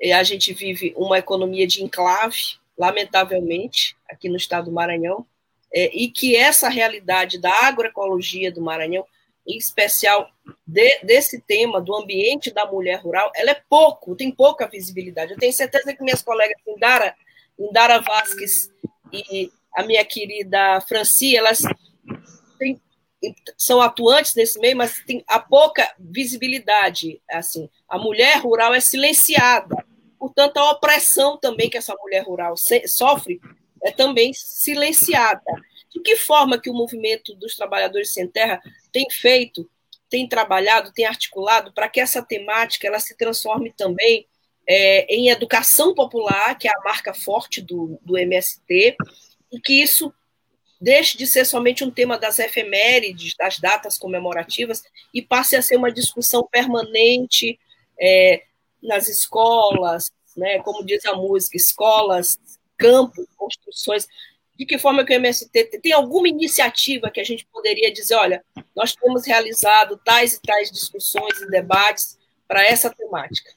é, 0.00 0.12
a 0.12 0.22
gente 0.22 0.52
vive 0.52 0.94
uma 0.96 1.18
economia 1.18 1.66
de 1.66 1.82
enclave, 1.82 2.58
lamentavelmente, 2.76 3.96
aqui 4.08 4.28
no 4.28 4.36
estado 4.36 4.66
do 4.66 4.72
Maranhão, 4.72 5.26
é, 5.72 5.90
e 5.94 6.08
que 6.08 6.36
essa 6.36 6.68
realidade 6.68 7.38
da 7.38 7.52
agroecologia 7.66 8.50
do 8.50 8.60
Maranhão, 8.60 9.04
em 9.46 9.56
especial 9.58 10.30
de, 10.66 10.98
desse 11.00 11.40
tema 11.40 11.80
do 11.80 11.94
ambiente 11.94 12.50
da 12.50 12.64
mulher 12.64 13.00
rural, 13.00 13.30
ela 13.34 13.50
é 13.50 13.62
pouco, 13.68 14.16
tem 14.16 14.30
pouca 14.30 14.66
visibilidade. 14.66 15.32
Eu 15.32 15.38
tenho 15.38 15.52
certeza 15.52 15.94
que 15.94 16.02
minhas 16.02 16.22
colegas 16.22 16.56
Indara, 16.66 17.14
Indara 17.58 18.00
Vasques 18.00 18.72
e 19.12 19.52
a 19.74 19.82
minha 19.82 20.04
querida 20.04 20.80
Franci, 20.82 21.36
elas 21.36 21.62
têm, 22.58 22.80
são 23.56 23.80
atuantes 23.80 24.34
nesse 24.34 24.58
meio, 24.60 24.76
mas 24.76 25.02
tem 25.06 25.24
a 25.26 25.40
pouca 25.40 25.92
visibilidade. 25.98 27.20
Assim, 27.30 27.68
a 27.88 27.98
mulher 27.98 28.38
rural 28.38 28.72
é 28.72 28.80
silenciada. 28.80 29.84
Portanto, 30.18 30.56
a 30.58 30.70
opressão 30.70 31.36
também 31.36 31.68
que 31.68 31.76
essa 31.76 31.94
mulher 31.96 32.24
rural 32.24 32.54
sofre 32.86 33.40
é 33.82 33.90
também 33.90 34.32
silenciada. 34.32 35.42
De 35.90 36.00
que 36.00 36.16
forma 36.16 36.58
que 36.58 36.70
o 36.70 36.74
movimento 36.74 37.34
dos 37.34 37.54
trabalhadores 37.54 38.12
sem 38.12 38.26
terra 38.26 38.60
tem 38.90 39.06
feito, 39.10 39.68
tem 40.08 40.28
trabalhado, 40.28 40.92
tem 40.92 41.04
articulado 41.04 41.72
para 41.72 41.88
que 41.88 42.00
essa 42.00 42.22
temática 42.22 42.86
ela 42.86 42.98
se 42.98 43.16
transforme 43.16 43.72
também 43.76 44.26
é, 44.66 45.06
em 45.14 45.28
educação 45.28 45.94
popular, 45.94 46.56
que 46.56 46.68
é 46.68 46.70
a 46.70 46.82
marca 46.84 47.12
forte 47.12 47.60
do, 47.60 47.98
do 48.02 48.16
MST, 48.16 48.96
e 49.54 49.60
que 49.60 49.80
isso 49.80 50.12
deixe 50.80 51.16
de 51.16 51.26
ser 51.26 51.44
somente 51.44 51.84
um 51.84 51.90
tema 51.90 52.18
das 52.18 52.38
efemérides, 52.40 53.36
das 53.36 53.58
datas 53.58 53.96
comemorativas, 53.96 54.82
e 55.14 55.22
passe 55.22 55.54
a 55.54 55.62
ser 55.62 55.76
uma 55.76 55.92
discussão 55.92 56.46
permanente 56.50 57.58
é, 57.98 58.42
nas 58.82 59.08
escolas, 59.08 60.10
né, 60.36 60.58
como 60.58 60.84
diz 60.84 61.06
a 61.06 61.14
música, 61.14 61.56
escolas, 61.56 62.38
campos, 62.76 63.26
construções. 63.36 64.08
De 64.58 64.66
que 64.66 64.76
forma 64.76 65.04
que 65.04 65.12
o 65.12 65.16
MST 65.16 65.80
tem 65.80 65.92
alguma 65.92 66.28
iniciativa 66.28 67.10
que 67.10 67.20
a 67.20 67.24
gente 67.24 67.46
poderia 67.46 67.92
dizer, 67.92 68.16
olha, 68.16 68.44
nós 68.74 68.94
temos 68.94 69.24
realizado 69.26 70.00
tais 70.04 70.34
e 70.34 70.42
tais 70.42 70.70
discussões 70.70 71.40
e 71.40 71.48
debates 71.48 72.18
para 72.46 72.64
essa 72.64 72.90
temática? 72.90 73.52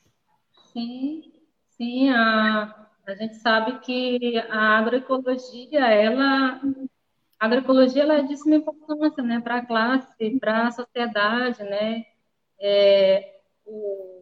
Sim, 0.73 1.31
sim, 1.75 2.09
a 2.09 2.86
a 3.07 3.15
gente 3.15 3.35
sabe 3.35 3.79
que 3.79 4.37
a 4.49 4.77
agroecologia, 4.77 5.79
ela, 5.87 6.61
a 7.39 7.45
agroecologia 7.45 8.03
ela 8.03 8.15
é 8.15 8.23
de 8.23 8.35
suma 8.37 8.55
importância, 8.55 9.23
né, 9.23 9.39
para 9.39 9.57
a 9.57 9.65
classe, 9.65 10.39
para 10.39 10.67
a 10.67 10.71
sociedade, 10.71 11.63
né, 11.63 12.05
é, 12.59 13.41
o, 13.65 14.17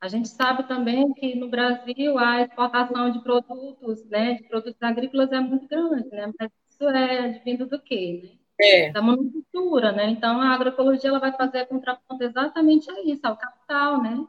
A 0.00 0.06
gente 0.06 0.28
sabe 0.28 0.68
também 0.68 1.12
que 1.14 1.34
no 1.34 1.48
Brasil 1.48 2.18
a 2.18 2.42
exportação 2.42 3.10
de 3.10 3.20
produtos, 3.20 4.04
né, 4.06 4.34
de 4.34 4.44
produtos 4.44 4.80
agrícolas 4.80 5.32
é 5.32 5.40
muito 5.40 5.66
grande, 5.66 6.08
né? 6.10 6.32
Mas 6.38 6.50
isso 6.68 6.88
é 6.88 7.32
vindo 7.44 7.66
do 7.66 7.80
quê, 7.80 8.20
né? 8.22 8.38
É. 8.60 8.90
Da 8.92 9.02
monocultura, 9.02 9.92
né? 9.92 10.10
Então 10.10 10.40
a 10.40 10.50
agroecologia 10.50 11.10
ela 11.10 11.18
vai 11.18 11.32
fazer 11.32 11.60
a 11.60 11.66
contraponto 11.66 12.22
exatamente 12.22 12.90
a 12.90 13.02
isso, 13.04 13.26
ao 13.26 13.36
capital, 13.36 14.02
né? 14.02 14.24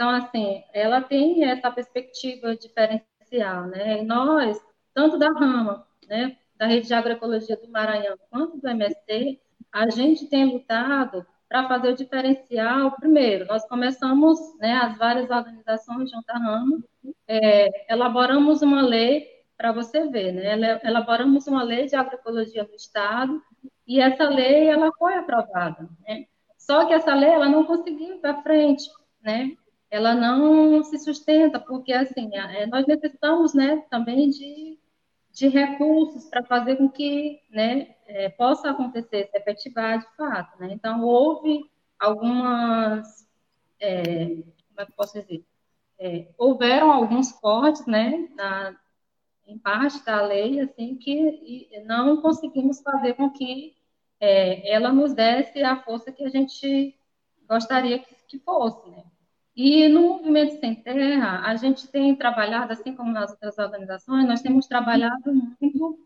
Então 0.00 0.08
assim, 0.08 0.64
ela 0.72 1.02
tem 1.02 1.44
essa 1.44 1.70
perspectiva 1.70 2.56
diferencial, 2.56 3.66
né? 3.66 4.00
E 4.00 4.02
nós, 4.02 4.58
tanto 4.94 5.18
da 5.18 5.28
rama, 5.28 5.86
né, 6.08 6.38
da 6.56 6.64
rede 6.66 6.86
de 6.86 6.94
agroecologia 6.94 7.54
do 7.58 7.70
Maranhão 7.70 8.16
quanto 8.30 8.56
do 8.56 8.66
MST, 8.66 9.38
a 9.70 9.90
gente 9.90 10.26
tem 10.26 10.46
lutado 10.54 11.26
para 11.46 11.68
fazer 11.68 11.88
o 11.88 11.94
diferencial, 11.94 12.92
primeiro, 12.92 13.44
nós 13.44 13.68
começamos, 13.68 14.38
né, 14.58 14.72
as 14.72 14.96
várias 14.96 15.28
organizações 15.28 16.10
junto 16.10 16.30
à 16.30 16.38
Rama, 16.38 16.82
é, 17.28 17.92
elaboramos 17.92 18.62
uma 18.62 18.80
lei, 18.80 19.28
para 19.54 19.70
você 19.70 20.08
ver, 20.08 20.32
né, 20.32 20.80
elaboramos 20.82 21.46
uma 21.46 21.62
lei 21.62 21.84
de 21.84 21.94
agroecologia 21.94 22.62
no 22.62 22.74
Estado, 22.74 23.42
e 23.86 24.00
essa 24.00 24.30
lei, 24.30 24.68
ela 24.68 24.90
foi 24.98 25.14
aprovada, 25.14 25.90
né, 26.08 26.24
só 26.56 26.86
que 26.86 26.94
essa 26.94 27.12
lei, 27.14 27.28
ela 27.28 27.50
não 27.50 27.66
conseguiu 27.66 28.14
ir 28.14 28.20
para 28.20 28.42
frente, 28.42 28.84
né, 29.22 29.50
ela 29.90 30.14
não 30.14 30.82
se 30.84 30.98
sustenta, 30.98 31.58
porque, 31.58 31.92
assim, 31.92 32.36
é, 32.36 32.66
nós 32.66 32.86
necessitamos, 32.86 33.54
né, 33.54 33.84
também 33.90 34.30
de 34.30 34.78
de 35.32 35.48
recursos 35.48 36.28
para 36.28 36.44
fazer 36.44 36.76
com 36.76 36.88
que 36.88 37.40
né, 37.50 37.94
é, 38.06 38.28
possa 38.28 38.70
acontecer, 38.70 39.28
se 39.30 39.38
efetivar 39.38 39.98
de 39.98 40.16
fato. 40.16 40.58
Né? 40.60 40.72
Então, 40.72 41.02
houve 41.02 41.70
algumas, 41.98 43.26
é, 43.78 44.26
como 44.26 44.80
é 44.80 44.86
que 44.86 44.92
posso 44.92 45.20
dizer? 45.20 45.44
É, 45.98 46.28
houveram 46.38 46.90
alguns 46.90 47.30
cortes, 47.32 47.86
né, 47.86 48.28
na, 48.34 48.76
em 49.46 49.58
parte 49.58 50.04
da 50.04 50.22
lei, 50.22 50.60
assim, 50.60 50.96
que 50.96 51.68
não 51.84 52.20
conseguimos 52.22 52.80
fazer 52.80 53.14
com 53.14 53.30
que 53.30 53.76
é, 54.18 54.72
ela 54.72 54.92
nos 54.92 55.12
desse 55.12 55.62
a 55.62 55.82
força 55.82 56.10
que 56.10 56.24
a 56.24 56.28
gente 56.28 56.98
gostaria 57.46 57.98
que, 57.98 58.14
que 58.26 58.38
fosse, 58.38 58.88
né? 58.88 59.04
E 59.56 59.88
no 59.88 60.00
Movimento 60.00 60.58
Sem 60.60 60.74
Terra, 60.74 61.42
a 61.44 61.56
gente 61.56 61.88
tem 61.88 62.14
trabalhado, 62.14 62.72
assim 62.72 62.94
como 62.94 63.12
nas 63.12 63.30
outras 63.30 63.58
organizações, 63.58 64.26
nós 64.26 64.40
temos 64.40 64.66
trabalhado 64.66 65.32
muito 65.60 65.98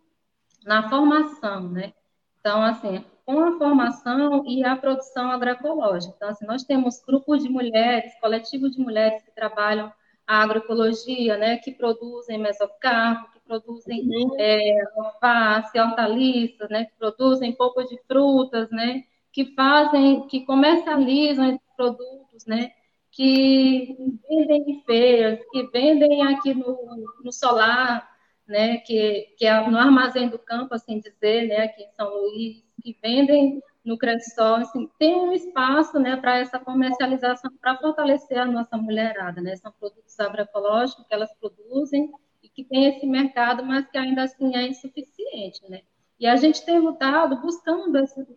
na 0.64 0.88
formação, 0.88 1.68
né? 1.68 1.92
Então, 2.40 2.62
assim, 2.62 3.04
com 3.24 3.40
a 3.40 3.58
formação 3.58 4.44
e 4.46 4.64
a 4.64 4.76
produção 4.76 5.30
agroecológica. 5.30 6.14
Então, 6.16 6.28
assim, 6.28 6.46
nós 6.46 6.64
temos 6.64 7.02
grupos 7.02 7.42
de 7.42 7.48
mulheres, 7.48 8.12
coletivos 8.20 8.72
de 8.72 8.82
mulheres 8.82 9.22
que 9.22 9.30
trabalham 9.34 9.92
a 10.26 10.42
agroecologia, 10.42 11.36
né, 11.36 11.58
que 11.58 11.70
produzem 11.70 12.38
mesocarpo, 12.38 13.30
que 13.32 13.40
produzem 13.40 14.08
é, 14.38 14.74
alface, 14.96 15.78
hortaliças, 15.78 16.68
né, 16.70 16.86
que 16.86 16.96
produzem 16.98 17.52
pouco 17.52 17.82
de 17.84 17.98
frutas, 18.06 18.70
né, 18.70 19.04
que 19.30 19.54
fazem, 19.54 20.26
que 20.26 20.46
comercializam 20.46 21.46
esses 21.48 21.76
produtos, 21.76 22.46
né, 22.46 22.72
que 23.14 23.96
vendem 24.28 24.64
em 24.68 24.84
feiras, 24.84 25.38
que 25.52 25.62
vendem 25.70 26.22
aqui 26.22 26.52
no, 26.52 26.76
no 27.22 27.32
solar, 27.32 28.08
né, 28.46 28.78
que, 28.78 29.34
que 29.38 29.46
é 29.46 29.68
no 29.68 29.78
armazém 29.78 30.28
do 30.28 30.38
campo, 30.38 30.74
assim 30.74 30.98
dizer, 30.98 31.46
né, 31.46 31.58
aqui 31.58 31.82
em 31.82 31.92
São 31.92 32.08
Luís, 32.12 32.64
que 32.82 32.98
vendem 33.00 33.62
no 33.84 33.96
Cressol, 33.96 34.56
assim, 34.56 34.90
tem 34.98 35.14
um 35.14 35.32
espaço, 35.32 35.98
né, 35.98 36.16
para 36.16 36.38
essa 36.38 36.58
comercialização, 36.58 37.50
para 37.60 37.78
fortalecer 37.78 38.38
a 38.38 38.46
nossa 38.46 38.76
mulherada, 38.76 39.40
né, 39.40 39.54
são 39.56 39.72
produtos 39.72 40.18
agroecológicos 40.18 41.06
que 41.06 41.14
elas 41.14 41.32
produzem 41.38 42.10
e 42.42 42.48
que 42.48 42.64
tem 42.64 42.86
esse 42.86 43.06
mercado, 43.06 43.64
mas 43.64 43.88
que 43.88 43.96
ainda 43.96 44.24
assim 44.24 44.56
é 44.56 44.66
insuficiente, 44.66 45.60
né. 45.68 45.82
E 46.18 46.26
a 46.26 46.36
gente 46.36 46.64
tem 46.64 46.78
lutado 46.78 47.36
buscando, 47.40 47.92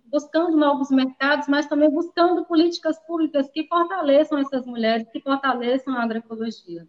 buscando 0.05 0.57
novos 0.57 0.89
mercados, 0.89 1.47
mas 1.47 1.67
também 1.67 1.89
buscando 1.89 2.43
políticas 2.45 2.97
públicas 3.05 3.49
que 3.49 3.67
fortaleçam 3.67 4.39
essas 4.39 4.65
mulheres, 4.65 5.07
que 5.11 5.21
fortaleçam 5.21 5.95
a 5.95 6.03
agroecologia. 6.03 6.87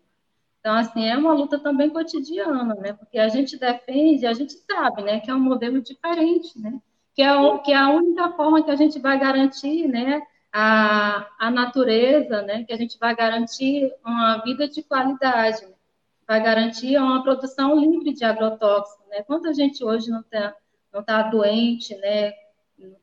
Então, 0.61 0.75
assim, 0.75 1.07
é 1.07 1.17
uma 1.17 1.33
luta 1.33 1.59
também 1.59 1.91
cotidiana, 1.91 2.75
né? 2.75 2.93
Porque 2.93 3.19
a 3.19 3.29
gente 3.29 3.57
defende, 3.59 4.27
a 4.27 4.33
gente 4.33 4.55
sabe, 4.71 5.03
né, 5.03 5.21
que 5.21 5.31
é 5.31 5.35
um 5.35 5.41
modelo 5.41 5.81
diferente, 5.81 6.59
né? 6.59 6.81
Que 7.15 7.23
é, 7.23 7.59
que 7.59 7.73
é 7.73 7.77
a 7.77 7.91
única 7.91 8.33
forma 8.33 8.63
que 8.63 8.71
a 8.71 8.77
gente 8.77 8.99
vai 8.99 9.19
garantir, 9.19 9.87
né, 9.89 10.23
a, 10.53 11.29
a 11.39 11.51
natureza, 11.51 12.43
né? 12.43 12.65
Que 12.65 12.73
a 12.73 12.77
gente 12.77 12.99
vai 12.99 13.15
garantir 13.15 13.93
uma 14.05 14.39
vida 14.39 14.69
de 14.69 14.83
qualidade, 14.83 15.63
né? 15.67 15.75
vai 16.27 16.43
garantir 16.43 16.99
uma 16.99 17.23
produção 17.23 17.75
livre 17.79 18.13
de 18.13 18.25
agrotóxicos, 18.25 19.09
né? 19.09 19.23
Quanta 19.23 19.55
gente 19.55 19.83
hoje 19.83 20.11
não 20.11 20.23
tem 20.23 20.43
não 20.99 21.01
está 21.01 21.23
doente, 21.23 21.95
né? 21.97 22.33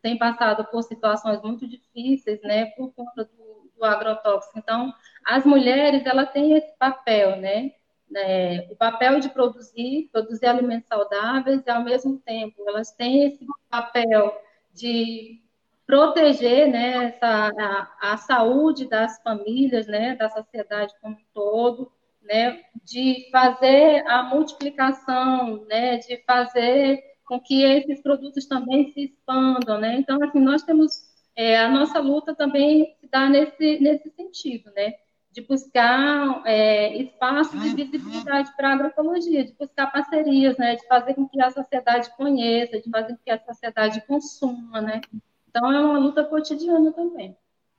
Tem 0.01 0.17
passado 0.17 0.65
por 0.65 0.83
situações 0.83 1.41
muito 1.41 1.67
difíceis, 1.67 2.41
né? 2.41 2.67
Por 2.77 2.93
conta 2.93 3.23
do, 3.25 3.71
do 3.77 3.85
agrotóxico. 3.85 4.57
Então, 4.59 4.93
as 5.25 5.45
mulheres, 5.45 6.05
ela 6.05 6.25
têm 6.25 6.53
esse 6.53 6.73
papel, 6.77 7.37
né? 7.37 7.71
É, 8.15 8.67
o 8.69 8.75
papel 8.75 9.19
de 9.19 9.29
produzir, 9.29 10.09
produzir 10.11 10.45
alimentos 10.45 10.87
saudáveis 10.87 11.63
e, 11.65 11.69
ao 11.69 11.83
mesmo 11.83 12.19
tempo, 12.19 12.63
elas 12.67 12.91
têm 12.91 13.25
esse 13.25 13.45
papel 13.69 14.33
de 14.73 15.41
proteger 15.87 16.67
né, 16.67 17.05
essa, 17.05 17.51
a, 17.57 18.13
a, 18.13 18.17
saúde 18.17 18.87
das 18.87 19.21
famílias, 19.21 19.87
né, 19.87 20.15
da 20.15 20.29
sociedade 20.29 20.93
como 21.01 21.15
um 21.15 21.25
todo, 21.33 21.91
né, 22.21 22.61
de 22.83 23.27
fazer 23.31 24.05
a 24.07 24.23
multiplicação, 24.23 25.65
né, 25.65 25.97
de 25.97 26.23
fazer 26.25 27.03
com 27.25 27.39
que 27.39 27.63
esses 27.63 28.01
produtos 28.01 28.45
também 28.45 28.91
se 28.91 29.05
expandam, 29.05 29.79
né? 29.79 29.97
Então, 29.97 30.21
assim, 30.23 30.39
nós 30.39 30.63
temos 30.63 30.91
é, 31.35 31.57
a 31.57 31.67
nossa 31.67 31.99
luta 31.99 32.33
também 32.33 32.95
está 33.03 33.27
nesse 33.27 33.79
nesse 33.79 34.09
sentido, 34.11 34.71
né? 34.75 34.93
De 35.31 35.41
buscar 35.41 36.43
é, 36.45 36.95
espaço 36.95 37.57
de 37.59 37.75
visibilidade 37.75 38.55
para 38.55 38.69
a 38.69 38.73
agroecologia, 38.73 39.43
de 39.43 39.53
buscar 39.53 39.87
parcerias, 39.87 40.57
né? 40.57 40.75
De 40.75 40.87
fazer 40.87 41.13
com 41.13 41.27
que 41.27 41.41
a 41.41 41.51
sociedade 41.51 42.09
conheça, 42.15 42.79
de 42.79 42.89
fazer 42.89 43.13
com 43.13 43.23
que 43.23 43.31
a 43.31 43.43
sociedade 43.43 44.01
consuma, 44.07 44.81
né? 44.81 45.01
Então, 45.49 45.71
é 45.71 45.79
uma 45.79 45.99
luta 45.99 46.23
cotidiana 46.23 46.91
também. 46.93 47.35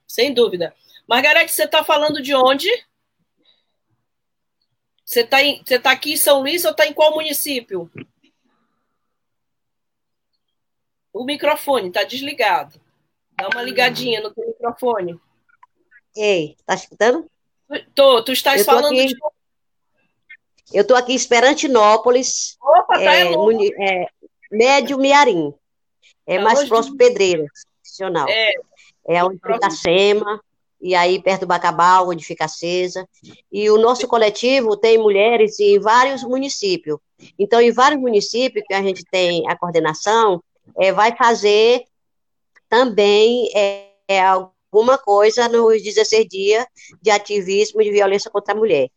Sem 0.07 0.35
dúvida. 0.35 0.75
Margarete, 1.07 1.53
você 1.53 1.65
está 1.65 1.85
falando 1.85 2.21
de 2.21 2.35
onde? 2.35 2.69
Você 5.05 5.21
está 5.21 5.39
tá 5.83 5.93
aqui 5.93 6.15
em 6.15 6.17
São 6.17 6.41
Luís 6.41 6.65
ou 6.65 6.73
está 6.73 6.87
em 6.87 6.93
qual 6.93 7.15
município? 7.15 7.91
O 11.17 11.25
microfone 11.25 11.89
está 11.89 12.05
desligado. 12.05 12.79
Dá 13.39 13.49
uma 13.49 13.63
ligadinha 13.63 14.21
no 14.21 14.31
teu 14.35 14.47
microfone. 14.47 15.19
Ei, 16.15 16.57
tá 16.67 16.75
escutando? 16.75 17.27
Tô, 17.95 18.23
tu 18.23 18.33
estás 18.33 18.65
falando 18.67 18.99
aqui, 18.99 19.07
de... 19.07 19.17
Eu 20.75 20.83
estou 20.83 20.95
aqui 20.95 21.13
em 21.13 21.17
Esperantinópolis, 21.17 22.59
Opa, 22.61 22.95
tá 22.95 23.15
é, 23.15 23.33
é, 23.33 24.03
é, 24.03 24.09
Médio 24.51 24.99
Miarim. 24.99 25.55
É 26.27 26.37
tá 26.37 26.43
mais 26.45 26.69
próximo 26.69 26.99
Pedreira, 26.99 27.47
profissional. 27.81 28.29
É, 28.29 28.53
é 29.09 29.25
onde 29.25 29.39
fica 29.39 29.67
a 29.67 29.71
SEMA, 29.71 30.41
e 30.81 30.95
aí 30.95 31.23
perto 31.23 31.41
do 31.41 31.47
Bacabal, 31.47 32.11
onde 32.11 32.27
fica 32.27 32.45
a 32.45 32.49
CESA. 32.49 33.09
E 33.51 33.71
o 33.71 33.79
nosso 33.79 34.07
coletivo 34.07 34.77
tem 34.77 34.99
mulheres 34.99 35.59
em 35.61 35.79
vários 35.79 36.23
municípios. 36.23 36.99
Então, 37.39 37.59
em 37.59 37.73
vários 37.73 38.01
municípios 38.01 38.65
que 38.67 38.75
a 38.75 38.83
gente 38.83 39.03
tem 39.05 39.49
a 39.49 39.57
coordenação, 39.57 40.43
é, 40.79 40.93
vai 40.93 41.17
fazer 41.17 41.85
também 42.69 43.49
é, 43.55 43.91
é 44.09 44.21
alguma 44.23 44.99
coisa 44.99 45.49
nos 45.49 45.83
16 45.83 46.27
dias 46.29 46.67
de 47.01 47.11
ativismo 47.11 47.83
de 47.83 47.91
violência 47.91 48.31
contra 48.31 48.55
a 48.55 48.57
mulher. 48.57 48.91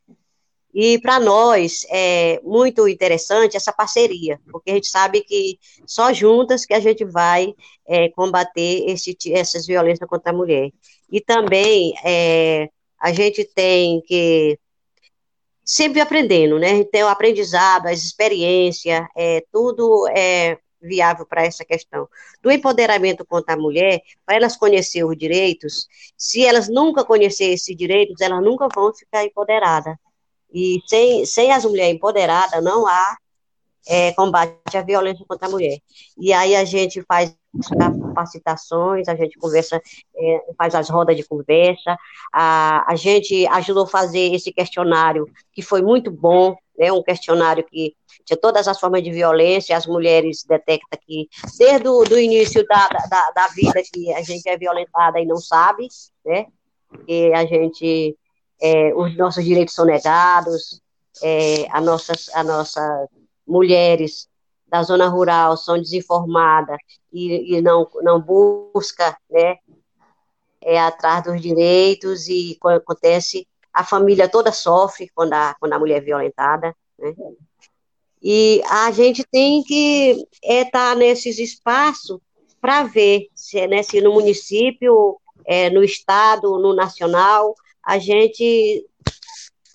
E 0.73 0.99
para 0.99 1.19
nós 1.19 1.85
é 1.89 2.39
muito 2.43 2.87
interessante 2.87 3.57
essa 3.57 3.73
parceria, 3.73 4.39
porque 4.51 4.69
a 4.69 4.75
gente 4.75 4.87
sabe 4.87 5.21
que 5.21 5.57
só 5.87 6.13
juntas 6.13 6.63
que 6.65 6.73
a 6.73 6.79
gente 6.79 7.03
vai 7.03 7.53
é, 7.87 8.09
combater 8.09 8.85
esse, 8.87 9.17
essas 9.31 9.65
violências 9.65 10.07
contra 10.07 10.31
a 10.31 10.35
mulher. 10.35 10.71
E 11.11 11.19
também 11.19 11.93
é, 12.03 12.69
a 12.99 13.11
gente 13.11 13.43
tem 13.43 14.01
que 14.01 14.59
sempre 15.63 16.01
aprendendo, 16.01 16.59
né? 16.59 16.83
Tem 16.83 17.03
o 17.03 17.07
aprendizado, 17.07 17.87
as 17.87 18.03
experiências, 18.03 19.05
é, 19.15 19.43
tudo 19.51 20.07
é, 20.09 20.57
viável 20.81 21.25
para 21.25 21.45
essa 21.45 21.65
questão 21.65 22.07
do 22.41 22.51
empoderamento 22.51 23.25
contra 23.25 23.53
a 23.53 23.57
mulher, 23.57 24.01
para 24.25 24.35
elas 24.35 24.55
conhecer 24.55 25.03
os 25.03 25.17
direitos. 25.17 25.87
Se 26.17 26.45
elas 26.45 26.67
nunca 26.69 27.03
conhecerem 27.03 27.53
esses 27.53 27.75
direitos, 27.75 28.21
elas 28.21 28.41
nunca 28.43 28.67
vão 28.73 28.93
ficar 28.93 29.25
empoderadas. 29.25 29.95
E 30.53 30.81
sem, 30.87 31.25
sem 31.25 31.51
as 31.51 31.63
mulheres 31.65 31.95
empoderadas, 31.95 32.63
não 32.63 32.87
há 32.87 33.17
é, 33.87 34.11
combate 34.13 34.77
à 34.77 34.81
violência 34.81 35.25
contra 35.27 35.47
a 35.47 35.51
mulher. 35.51 35.79
E 36.17 36.33
aí 36.33 36.55
a 36.55 36.65
gente 36.65 37.01
faz 37.03 37.35
capacitações, 37.77 39.07
a 39.07 39.15
gente 39.15 39.37
conversa, 39.37 39.81
é, 40.15 40.45
faz 40.57 40.75
as 40.75 40.89
rodas 40.89 41.15
de 41.15 41.23
conversa, 41.23 41.97
a, 42.33 42.91
a 42.91 42.95
gente 42.95 43.47
ajudou 43.47 43.83
a 43.83 43.87
fazer 43.87 44.33
esse 44.33 44.51
questionário, 44.51 45.27
que 45.51 45.61
foi 45.61 45.81
muito 45.81 46.11
bom, 46.11 46.55
né, 46.77 46.91
um 46.91 47.03
questionário 47.03 47.63
que 47.63 47.95
tinha 48.25 48.37
todas 48.37 48.67
as 48.67 48.79
formas 48.79 49.03
de 49.03 49.11
violência, 49.11 49.75
as 49.75 49.87
mulheres 49.87 50.43
detectam 50.47 50.99
que, 51.05 51.27
desde 51.57 51.87
o 51.87 52.03
do 52.03 52.19
início 52.19 52.65
da, 52.67 52.87
da, 52.87 53.31
da 53.31 53.47
vida, 53.47 53.81
que 53.91 54.13
a 54.13 54.21
gente 54.21 54.47
é 54.47 54.57
violentada 54.57 55.19
e 55.19 55.25
não 55.25 55.37
sabe, 55.37 55.87
né, 56.25 56.45
que 57.05 57.33
a 57.33 57.45
gente, 57.45 58.15
é, 58.61 58.93
os 58.93 59.17
nossos 59.17 59.43
direitos 59.43 59.73
são 59.73 59.85
negados, 59.85 60.81
é, 61.21 61.67
a 61.71 61.81
nossas, 61.81 62.29
a 62.33 62.43
nossas 62.43 63.09
mulheres 63.45 64.29
da 64.69 64.83
zona 64.83 65.07
rural 65.07 65.57
são 65.57 65.77
desinformadas 65.77 66.77
e, 67.11 67.55
e 67.55 67.61
não, 67.61 67.89
não 68.01 68.21
busca, 68.21 69.17
né, 69.29 69.57
é, 70.61 70.79
atrás 70.79 71.23
dos 71.23 71.41
direitos 71.41 72.27
e 72.27 72.57
quando 72.59 72.77
acontece, 72.77 73.47
a 73.73 73.83
família 73.83 74.27
toda 74.27 74.51
sofre 74.51 75.09
quando 75.13 75.33
a, 75.33 75.55
quando 75.59 75.73
a 75.73 75.79
mulher 75.79 75.97
é 75.97 76.01
violentada, 76.01 76.75
né, 76.97 77.13
e 78.21 78.61
a 78.69 78.91
gente 78.91 79.23
tem 79.31 79.63
que 79.63 80.27
estar 80.43 80.53
é, 80.53 80.65
tá 80.65 80.95
nesses 80.95 81.39
espaços 81.39 82.19
para 82.59 82.83
ver 82.83 83.27
se, 83.33 83.65
né, 83.67 83.81
se 83.81 84.01
no 84.01 84.13
município, 84.13 85.19
é, 85.45 85.69
no 85.69 85.83
estado, 85.83 86.59
no 86.59 86.73
nacional, 86.75 87.55
a 87.81 87.97
gente 87.97 88.85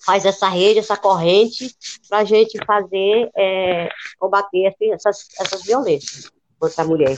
faz 0.05 0.23
essa 0.23 0.47
rede, 0.47 0.79
essa 0.79 0.95
corrente, 0.95 1.75
para 2.07 2.19
a 2.19 2.23
gente 2.23 2.57
fazer, 2.65 3.29
é, 3.35 3.89
combater 4.19 4.71
essas, 4.91 5.27
essas 5.39 5.63
violências 5.63 6.31
contra 6.59 6.83
a 6.83 6.87
mulher. 6.87 7.17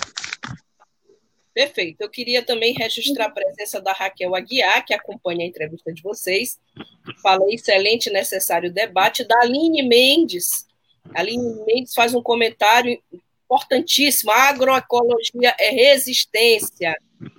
Perfeito. 1.54 2.02
Eu 2.02 2.10
queria 2.10 2.44
também 2.44 2.74
registrar 2.74 3.26
a 3.26 3.32
presença 3.32 3.82
da 3.82 3.92
Raquel 3.92 4.36
Aguiar, 4.36 4.86
que 4.86 4.94
acompanha 4.94 5.44
a 5.44 5.48
entrevista 5.48 5.92
de 5.92 6.02
vocês. 6.04 6.60
Falei 7.22 7.56
excelente 7.56 8.08
e 8.08 8.14
necessário 8.14 8.72
debate. 8.72 9.24
Da 9.24 9.42
Aline 9.42 9.82
Mendes. 9.82 10.68
A 11.16 11.20
Aline 11.20 11.66
Mendes 11.66 11.94
faz 11.94 12.14
um 12.14 12.22
comentário 12.22 13.02
importantíssimo. 13.44 14.32
A 14.32 14.50
agroecologia 14.50 15.56
é 15.60 15.72
resistência, 15.72 16.96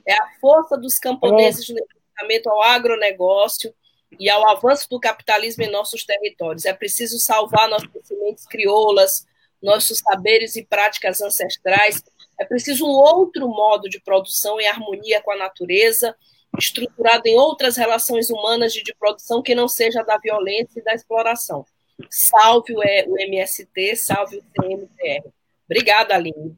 é 0.06 0.12
a 0.12 0.30
força 0.40 0.76
dos 0.76 0.98
camponeses 0.98 1.70
é. 1.70 1.74
no 1.74 1.78
enfrentamento 1.78 2.50
ao 2.50 2.62
agronegócio 2.62 3.72
e 4.18 4.29
ao 4.31 4.49
avanço 4.49 4.88
do 4.88 5.01
capitalismo 5.01 5.64
em 5.64 5.71
nossos 5.71 6.05
territórios. 6.05 6.64
É 6.64 6.73
preciso 6.73 7.18
salvar 7.18 7.68
nossas 7.68 7.90
sementes 8.05 8.47
crioulas, 8.47 9.27
nossos 9.62 9.99
saberes 9.99 10.57
e 10.57 10.64
práticas 10.64 11.21
ancestrais. 11.21 12.03
É 12.38 12.44
preciso 12.44 12.87
um 12.87 12.90
outro 12.90 13.49
modo 13.49 13.88
de 13.88 14.01
produção 14.01 14.61
em 14.61 14.66
harmonia 14.66 15.21
com 15.23 15.33
a 15.33 15.37
natureza, 15.37 16.14
estruturado 16.59 17.27
em 17.27 17.37
outras 17.37 17.77
relações 17.77 18.31
humanas 18.31 18.73
de, 18.73 18.83
de 18.83 18.94
produção 18.94 19.42
que 19.42 19.55
não 19.55 19.68
seja 19.68 20.03
da 20.03 20.16
violência 20.18 20.81
e 20.81 20.85
da 20.85 20.94
exploração. 20.94 21.64
Salve 22.09 22.75
o, 22.75 22.79
o 22.79 23.21
MST, 23.21 23.97
salve 23.97 24.38
o 24.38 24.44
CMTR. 24.55 25.29
Obrigada, 25.68 26.14
Aline. 26.14 26.57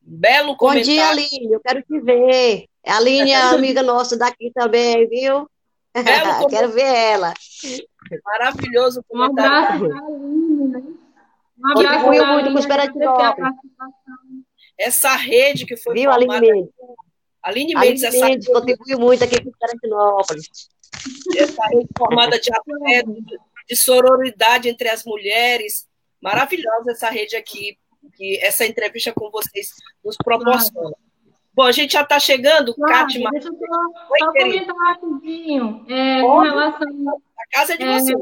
Belo 0.00 0.56
comentário. 0.56 0.86
Bom 0.86 0.92
dia, 0.92 1.08
Aline. 1.08 1.52
Eu 1.52 1.60
quero 1.60 1.82
te 1.82 2.00
ver. 2.00 2.66
A 2.86 2.96
Aline 2.96 3.32
é 3.32 3.40
amiga 3.50 3.82
nossa 3.82 4.16
daqui 4.16 4.50
também, 4.54 5.08
viu? 5.08 5.48
Quero 6.50 6.72
ver 6.72 6.82
ela. 6.82 7.34
Maravilhoso 8.24 9.04
Um 9.12 9.22
abraço 9.22 9.86
né? 9.86 10.82
Um 11.58 11.70
abraço 11.70 12.06
muito 12.06 12.52
com 12.52 12.58
Esperantinópolis. 12.58 13.54
Essa 14.78 15.14
rede 15.14 15.64
que 15.64 15.76
foi 15.76 15.94
Viu, 15.94 16.10
formada... 16.10 16.34
Aline 16.34 16.52
Mendes? 16.52 16.74
Aline 17.42 17.74
Mendes, 17.74 18.02
essa 18.02 18.26
Mendes 18.26 18.46
rede... 18.46 18.52
contribuiu 18.52 18.98
muito 18.98 19.24
aqui 19.24 19.42
com 19.42 19.50
Esperantinópolis. 19.50 20.48
Essa 21.36 21.66
rede 21.66 21.88
formada 21.96 22.38
de 22.38 22.50
afeto, 22.52 23.24
de 23.68 23.76
sororidade 23.76 24.68
entre 24.68 24.88
as 24.88 25.04
mulheres. 25.04 25.86
Maravilhosa 26.20 26.92
essa 26.92 27.10
rede 27.10 27.36
aqui, 27.36 27.78
que 28.16 28.38
essa 28.38 28.66
entrevista 28.66 29.12
com 29.12 29.30
vocês 29.30 29.68
nos 30.04 30.16
proporciona. 30.16 30.96
Bom, 31.54 31.64
a 31.64 31.72
gente 31.72 31.92
já 31.92 32.02
está 32.02 32.18
chegando, 32.18 32.74
claro, 32.74 32.92
Kátia. 32.92 33.28
Deixa 33.30 33.48
eu 33.48 33.54
só, 33.54 34.10
Oi, 34.10 34.18
só 34.18 34.32
comentar 34.32 34.76
rapidinho. 34.76 35.84
É, 35.88 36.20
com 36.22 36.38
relação. 36.40 36.88
A 37.38 37.56
casa 37.56 37.74
é 37.74 37.76
de 37.76 37.82
é, 37.84 37.98
você. 37.98 38.14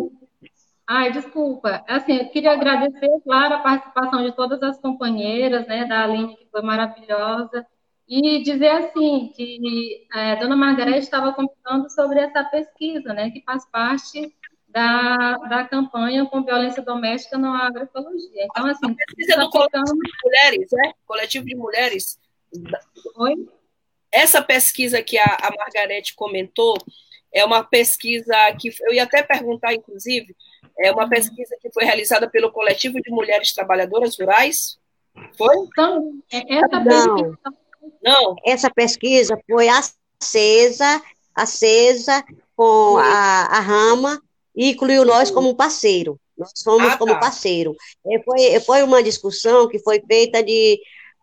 Ai, 0.87 1.13
desculpa. 1.13 1.85
Assim, 1.87 2.17
eu 2.17 2.29
queria 2.31 2.53
agradecer, 2.53 3.09
claro, 3.23 3.55
a 3.55 3.59
participação 3.59 4.25
de 4.25 4.33
todas 4.33 4.61
as 4.63 4.81
companheiras, 4.81 5.65
né, 5.69 5.85
da 5.85 6.03
Aline, 6.03 6.37
que 6.37 6.49
foi 6.51 6.63
maravilhosa, 6.63 7.65
e 8.09 8.43
dizer 8.43 8.71
assim 8.71 9.31
que 9.37 10.09
é, 10.13 10.35
Dona 10.35 10.57
Margarete 10.57 10.99
estava 10.99 11.33
comentando 11.33 11.89
sobre 11.89 12.19
essa 12.19 12.43
pesquisa, 12.43 13.13
né, 13.15 13.31
que 13.31 13.41
faz 13.43 13.65
parte 13.71 14.35
da, 14.67 15.37
da 15.49 15.65
campanha 15.65 16.27
com 16.27 16.43
violência 16.43 16.83
doméstica 16.83 17.39
na 17.39 17.69
agroecologia. 17.69 18.47
Então, 18.47 18.67
assim, 18.67 18.91
a 18.91 18.95
pesquisa 18.95 19.41
do 19.41 19.51
coletivo 19.51 19.95
de 19.95 20.13
mulheres, 20.25 20.69
né? 20.73 20.93
Coletivo 21.07 21.45
de 21.45 21.55
mulheres 21.57 22.19
Oi? 23.17 23.35
Essa 24.13 24.43
pesquisa 24.43 25.03
que 25.03 25.19
a, 25.19 25.25
a 25.25 25.51
Margarete 25.57 26.15
comentou 26.15 26.77
é 27.33 27.45
uma 27.45 27.63
pesquisa 27.63 28.35
que 28.59 28.71
eu 28.83 28.93
ia 28.93 29.05
até 29.05 29.23
perguntar, 29.23 29.73
inclusive, 29.73 30.35
é 30.79 30.91
uma 30.91 31.09
pesquisa 31.09 31.57
que 31.61 31.73
foi 31.73 31.85
realizada 31.85 32.29
pelo 32.29 32.51
coletivo 32.51 33.01
de 33.01 33.11
mulheres 33.11 33.53
trabalhadoras 33.53 34.19
rurais. 34.19 34.79
Foi? 35.37 35.55
Então, 35.57 36.15
essa 36.31 36.81
pesquisa. 36.83 37.39
Não. 38.03 38.37
Essa 38.45 38.71
pesquisa 38.71 39.39
foi 39.49 39.69
acesa, 39.69 41.03
acesa 41.35 42.25
com 42.57 42.97
a, 42.99 43.47
a 43.47 43.61
Rama 43.61 44.21
e 44.57 44.71
incluiu 44.71 45.05
nós 45.05 45.31
como 45.31 45.55
parceiro. 45.55 46.19
Nós 46.37 46.53
somos 46.57 46.89
ah, 46.89 46.93
tá. 46.93 46.99
como 46.99 47.21
parceiro. 47.21 47.77
É, 48.07 48.19
foi, 48.23 48.61
foi 48.61 48.83
uma 48.83 49.03
discussão 49.03 49.69
que 49.69 49.79
foi 49.79 50.01
feita 50.01 50.43
de 50.43 50.81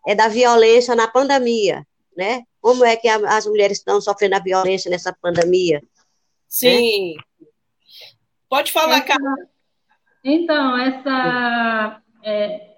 é 0.08 0.14
da 0.14 0.26
violência 0.26 0.96
na 0.96 1.06
pandemia, 1.06 1.86
né? 2.16 2.42
Como 2.62 2.82
é 2.82 2.96
que 2.96 3.06
a, 3.06 3.16
as 3.36 3.46
mulheres 3.46 3.76
estão 3.76 4.00
sofrendo 4.00 4.36
a 4.36 4.40
violência 4.40 4.90
nessa 4.90 5.12
pandemia? 5.12 5.82
Sim. 6.48 7.16
Né? 7.16 7.46
Pode 8.48 8.72
falar, 8.72 9.02
Carla. 9.02 9.34
Então, 10.24 10.78
essa, 10.78 12.00
é, 12.24 12.70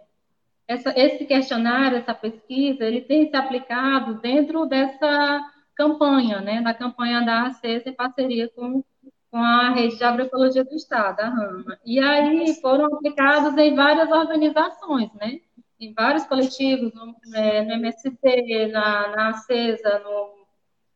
essa, 0.66 0.93
esse 0.97 1.25
questionário, 1.25 1.99
essa 1.99 2.12
pesquisa, 2.12 2.85
ele 2.85 3.01
tem 3.01 3.31
se 3.31 3.37
aplicado 3.37 4.14
dentro 4.14 4.66
dessa 4.66 5.40
campanha, 5.77 6.40
né? 6.40 6.61
Da 6.62 6.75
campanha 6.75 7.25
da 7.25 7.47
ACES 7.47 7.87
em 7.87 7.93
parceria 7.93 8.49
com 8.49 8.83
com 9.31 9.38
a 9.38 9.71
rede 9.71 9.97
de 9.97 10.03
agroecologia 10.03 10.64
do 10.64 10.75
Estado, 10.75 11.21
a 11.21 11.29
RAMA. 11.29 11.79
E 11.87 12.01
aí 12.01 12.53
foram 12.61 12.87
aplicados 12.87 13.57
em 13.57 13.75
várias 13.77 14.11
organizações, 14.11 15.12
né? 15.14 15.38
Em 15.81 15.95
vários 15.95 16.25
coletivos, 16.27 16.93
no, 16.93 17.16
é, 17.35 17.64
no 17.64 17.73
MST, 17.73 18.66
na, 18.71 19.09
na 19.09 19.29
ACESA, 19.31 19.99
no, 20.01 20.47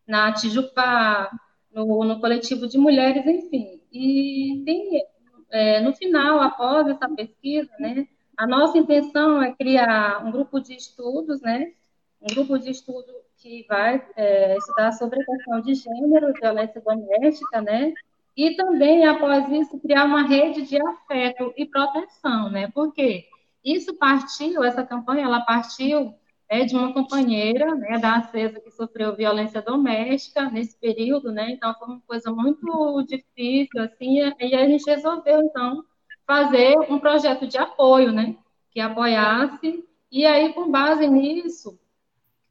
na 0.07 0.33
Tijupá, 0.33 1.31
no, 1.73 2.05
no, 2.05 2.21
coletivo 2.21 2.67
de 2.69 2.77
mulheres, 2.77 3.27
enfim. 3.27 3.81
E 3.91 4.63
tem, 4.65 5.03
é, 5.51 5.81
no 5.81 5.95
final, 5.95 6.39
após 6.41 6.87
essa 6.87 7.09
pesquisa, 7.09 7.71
né, 7.81 8.07
a 8.37 8.47
nossa 8.47 8.77
intenção 8.77 9.43
é 9.43 9.55
criar 9.55 10.25
um 10.25 10.31
grupo 10.31 10.61
de 10.61 10.75
estudos, 10.75 11.41
né, 11.41 11.73
um 12.21 12.35
grupo 12.35 12.59
de 12.59 12.71
estudo 12.71 13.13
que 13.39 13.65
vai 13.67 14.07
é, 14.17 14.57
estudar 14.57 14.93
sobre 14.93 15.21
a 15.21 15.25
questão 15.25 15.61
de 15.63 15.75
gênero, 15.75 16.33
violência 16.35 16.81
doméstica, 16.81 17.63
né, 17.63 17.95
e 18.37 18.55
também, 18.57 19.07
após 19.07 19.49
isso, 19.51 19.81
criar 19.81 20.05
uma 20.05 20.27
rede 20.27 20.63
de 20.63 20.77
afeto 20.77 21.55
e 21.57 21.65
proteção, 21.65 22.51
né, 22.51 22.71
por 22.73 22.93
quê? 22.93 23.27
Isso 23.65 23.95
partiu, 23.97 24.63
essa 24.63 24.85
campanha, 24.85 25.25
ela 25.25 25.41
partiu 25.41 26.15
é, 26.49 26.65
de 26.65 26.77
uma 26.77 26.93
companheira 26.93 27.75
né, 27.75 27.99
da 27.99 28.17
Acesa 28.17 28.61
que 28.61 28.71
sofreu 28.71 29.17
violência 29.17 29.63
doméstica 29.63 30.51
nesse 30.51 30.79
período, 30.79 31.33
né? 31.33 31.51
Então 31.51 31.75
foi 31.79 31.89
uma 31.89 32.01
coisa 32.07 32.31
muito 32.31 33.03
difícil, 33.09 33.83
assim, 33.83 34.19
e 34.19 34.55
a 34.55 34.69
gente 34.69 34.85
resolveu, 34.85 35.41
então, 35.41 35.85
fazer 36.27 36.77
um 36.91 36.99
projeto 36.99 37.47
de 37.47 37.57
apoio, 37.59 38.13
né? 38.13 38.37
Que 38.71 38.81
apoiasse, 38.81 39.85
e 40.11 40.25
aí, 40.25 40.53
com 40.53 40.71
base 40.71 41.09
nisso, 41.09 41.77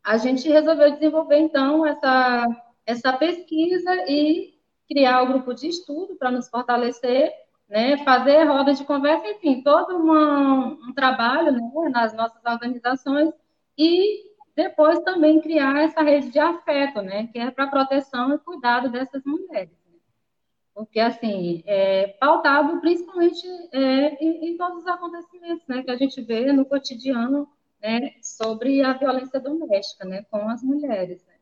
a 0.04 0.18
gente 0.18 0.50
resolveu 0.50 0.92
desenvolver, 0.92 1.38
então, 1.38 1.86
essa, 1.86 2.46
essa 2.86 3.14
pesquisa 3.14 3.90
e 4.06 4.54
criar 4.86 5.22
o 5.22 5.28
grupo 5.28 5.54
de 5.54 5.70
estudo 5.70 6.16
para 6.16 6.30
nos 6.30 6.50
fortalecer 6.50 7.32
né, 7.74 7.98
fazer 8.04 8.44
rodas 8.44 8.78
de 8.78 8.86
conversa, 8.86 9.28
enfim, 9.28 9.64
todo 9.64 9.98
uma, 9.98 10.68
um 10.68 10.94
trabalho 10.94 11.52
né, 11.54 11.90
nas 11.90 12.14
nossas 12.14 12.40
organizações 12.46 13.34
e 13.76 14.32
depois 14.56 15.00
também 15.00 15.42
criar 15.42 15.82
essa 15.82 16.04
rede 16.04 16.30
de 16.30 16.38
afeto, 16.38 17.02
né, 17.02 17.26
que 17.34 17.40
é 17.40 17.50
para 17.50 17.66
proteção 17.66 18.32
e 18.32 18.38
cuidado 18.38 18.92
dessas 18.92 19.24
mulheres. 19.26 19.72
Né? 19.88 19.98
Porque, 20.72 21.00
assim, 21.00 21.64
é 21.66 22.10
pautado 22.20 22.80
principalmente 22.80 23.44
é, 23.72 24.24
em, 24.24 24.50
em, 24.50 24.56
todos 24.56 24.84
os 24.84 24.88
acontecimentos 24.88 25.68
né, 25.68 25.82
que 25.82 25.90
a 25.90 25.98
gente 25.98 26.22
vê 26.22 26.54
no 26.54 26.66
cotidiano 26.66 27.50
né, 27.82 28.14
sobre 28.22 28.84
a 28.84 28.94
violência 28.94 29.40
doméstica, 29.40 30.06
né, 30.06 30.24
com 30.30 30.48
as 30.48 30.62
mulheres. 30.62 31.26
Né? 31.26 31.34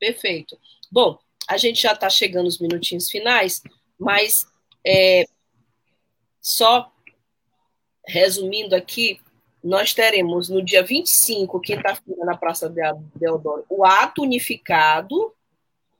Perfeito. 0.00 0.58
Bom, 0.90 1.16
a 1.48 1.56
gente 1.56 1.80
já 1.80 1.92
está 1.92 2.10
chegando 2.10 2.46
nos 2.46 2.58
minutinhos 2.58 3.08
finais, 3.08 3.62
mas 3.96 4.44
é, 4.84 5.24
só 6.46 6.92
resumindo 8.06 8.76
aqui, 8.76 9.20
nós 9.64 9.92
teremos 9.92 10.48
no 10.48 10.64
dia 10.64 10.80
25, 10.80 11.58
quinta-feira, 11.58 12.24
na 12.24 12.36
Praça 12.36 12.72
Deodoro, 13.16 13.66
o 13.68 13.84
ato 13.84 14.22
unificado 14.22 15.34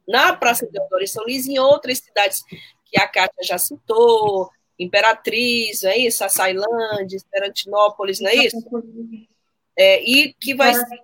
na 0.07 0.36
Praça 0.36 0.64
Deodoro 0.70 1.03
e 1.03 1.09
São 1.09 1.24
Luís, 1.24 1.49
em 1.49 1.59
outras 1.59 1.99
cidades 1.99 2.44
que 2.84 3.01
a 3.01 3.09
Kátia 3.09 3.42
já 3.42 3.59
citou, 3.59 4.49
Imperatriz, 4.78 5.82
é 5.82 5.99
isso? 5.99 6.22
Açailândia, 6.22 7.16
Esperantinópolis, 7.16 8.20
não 8.20 8.30
é 8.30 8.36
isso? 8.36 8.57
É, 9.76 10.01
e 10.01 10.32
que 10.34 10.55
vai 10.55 10.72
ser, 10.74 11.03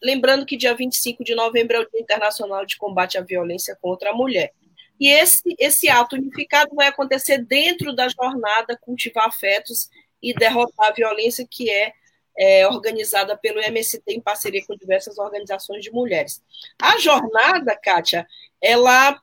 lembrando 0.00 0.46
que 0.46 0.56
dia 0.56 0.72
25 0.72 1.24
de 1.24 1.34
novembro 1.34 1.78
é 1.78 1.80
o 1.80 1.90
Dia 1.90 2.00
Internacional 2.00 2.64
de 2.64 2.76
Combate 2.76 3.18
à 3.18 3.22
Violência 3.22 3.76
contra 3.82 4.10
a 4.10 4.14
Mulher. 4.14 4.52
E 5.00 5.08
esse, 5.08 5.42
esse 5.58 5.88
ato 5.88 6.16
unificado 6.16 6.74
vai 6.74 6.86
acontecer 6.86 7.38
dentro 7.38 7.94
da 7.94 8.08
jornada 8.08 8.78
Cultivar 8.80 9.26
Afetos 9.26 9.88
e 10.22 10.32
Derrotar 10.34 10.88
a 10.88 10.92
Violência, 10.92 11.46
que 11.48 11.70
é, 11.70 11.92
é 12.38 12.66
organizada 12.68 13.36
pelo 13.36 13.60
MST 13.60 14.02
em 14.08 14.20
parceria 14.20 14.64
com 14.66 14.76
diversas 14.76 15.18
organizações 15.18 15.82
de 15.82 15.90
mulheres. 15.90 16.42
A 16.80 16.98
jornada, 16.98 17.76
Kátia, 17.76 18.26
ela 18.60 19.20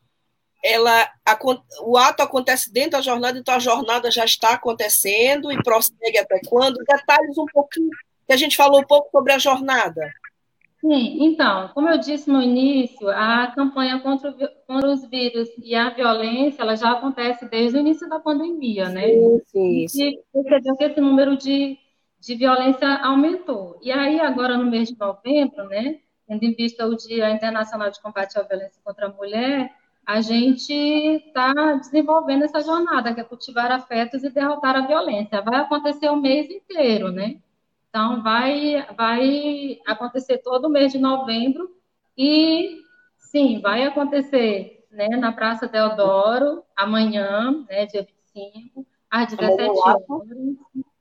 ela, 0.64 1.10
a, 1.26 1.38
o 1.82 1.98
ato 1.98 2.22
acontece 2.22 2.72
dentro 2.72 2.92
da 2.92 3.02
jornada, 3.02 3.38
então 3.38 3.56
a 3.56 3.60
jornada 3.60 4.12
já 4.12 4.24
está 4.24 4.54
acontecendo 4.54 5.52
e 5.52 5.62
prossegue 5.64 6.20
até 6.20 6.40
quando? 6.48 6.78
Detalhes 6.88 7.38
um 7.38 7.48
pouquinho, 7.52 7.90
que 8.28 8.34
a 8.34 8.38
gente 8.38 8.56
falou 8.56 8.80
um 8.80 8.86
pouco 8.86 9.10
sobre 9.12 9.34
a 9.34 9.40
jornada. 9.40 10.14
Sim, 10.82 11.24
então, 11.24 11.70
como 11.76 11.88
eu 11.90 12.00
disse 12.00 12.28
no 12.28 12.42
início, 12.42 13.08
a 13.10 13.52
campanha 13.56 14.00
contra, 14.00 14.34
contra 14.66 14.90
os 14.90 15.08
vírus 15.08 15.48
e 15.64 15.76
a 15.76 15.92
violência, 15.92 16.64
ela 16.64 16.76
já 16.76 16.94
acontece 16.94 17.48
desde 17.48 17.78
o 17.78 17.82
início 17.82 18.10
da 18.10 18.20
pandemia, 18.20 18.90
né? 18.90 19.08
Sim, 19.46 19.88
sim. 19.88 20.14
E 20.34 20.44
percebeu 20.44 20.76
que 20.76 20.84
esse 20.86 21.00
número 21.00 21.38
de, 21.38 21.78
de 22.20 22.36
violência 22.36 22.88
aumentou. 22.98 23.80
E 23.84 23.92
aí, 23.92 24.20
agora 24.20 24.58
no 24.58 24.72
mês 24.72 24.90
de 24.90 24.98
novembro, 24.98 25.68
né, 25.70 26.00
tendo 26.28 26.44
em 26.44 26.54
vista 26.56 26.88
o 26.88 26.98
Dia 26.98 27.30
Internacional 27.30 27.92
de 27.92 28.02
Combate 28.02 28.40
à 28.40 28.42
Violência 28.42 28.82
contra 28.84 29.06
a 29.06 29.14
Mulher, 29.14 29.72
a 30.04 30.20
gente 30.20 30.74
está 30.74 31.54
desenvolvendo 31.76 32.46
essa 32.46 32.60
jornada, 32.60 33.14
que 33.14 33.22
é 33.22 33.24
cultivar 33.24 33.72
afetos 33.72 34.24
e 34.24 34.32
derrotar 34.32 34.76
a 34.76 34.88
violência. 34.88 35.44
Vai 35.44 35.60
acontecer 35.60 36.10
o 36.10 36.16
mês 36.16 36.50
inteiro, 36.50 37.12
né? 37.12 37.38
Então, 37.92 38.24
vai, 38.24 38.88
vai 38.96 39.78
acontecer 39.86 40.38
todo 40.38 40.66
o 40.66 40.70
mês 40.70 40.94
de 40.94 40.98
novembro 40.98 41.70
e, 42.18 42.80
sim, 43.18 43.60
vai 43.60 43.84
acontecer 43.84 44.88
né, 44.90 45.10
na 45.10 45.34
Praça 45.34 45.68
Deodoro, 45.68 46.64
amanhã, 46.74 47.66
né, 47.70 47.86
dia 47.88 48.08
25, 48.34 48.88
às 49.10 49.28
17 49.36 49.78
horas, 49.78 50.06